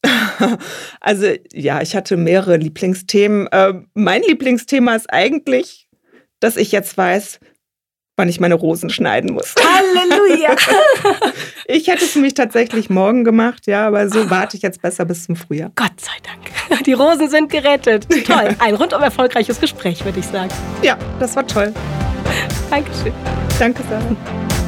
[0.99, 3.47] also ja, ich hatte mehrere Lieblingsthemen.
[3.47, 5.87] Äh, mein Lieblingsthema ist eigentlich,
[6.39, 7.39] dass ich jetzt weiß,
[8.17, 9.55] wann ich meine Rosen schneiden muss.
[9.55, 10.55] Halleluja!
[11.65, 15.25] ich hätte es nämlich tatsächlich morgen gemacht, ja, aber so warte ich jetzt besser bis
[15.25, 15.71] zum Frühjahr.
[15.75, 16.83] Gott sei Dank.
[16.85, 18.07] Die Rosen sind gerettet.
[18.25, 18.55] Toll.
[18.59, 20.51] Ein rundum erfolgreiches Gespräch, würde ich sagen.
[20.81, 21.73] Ja, das war toll.
[22.69, 23.13] Dankeschön.
[23.59, 24.60] Danke, Sarah.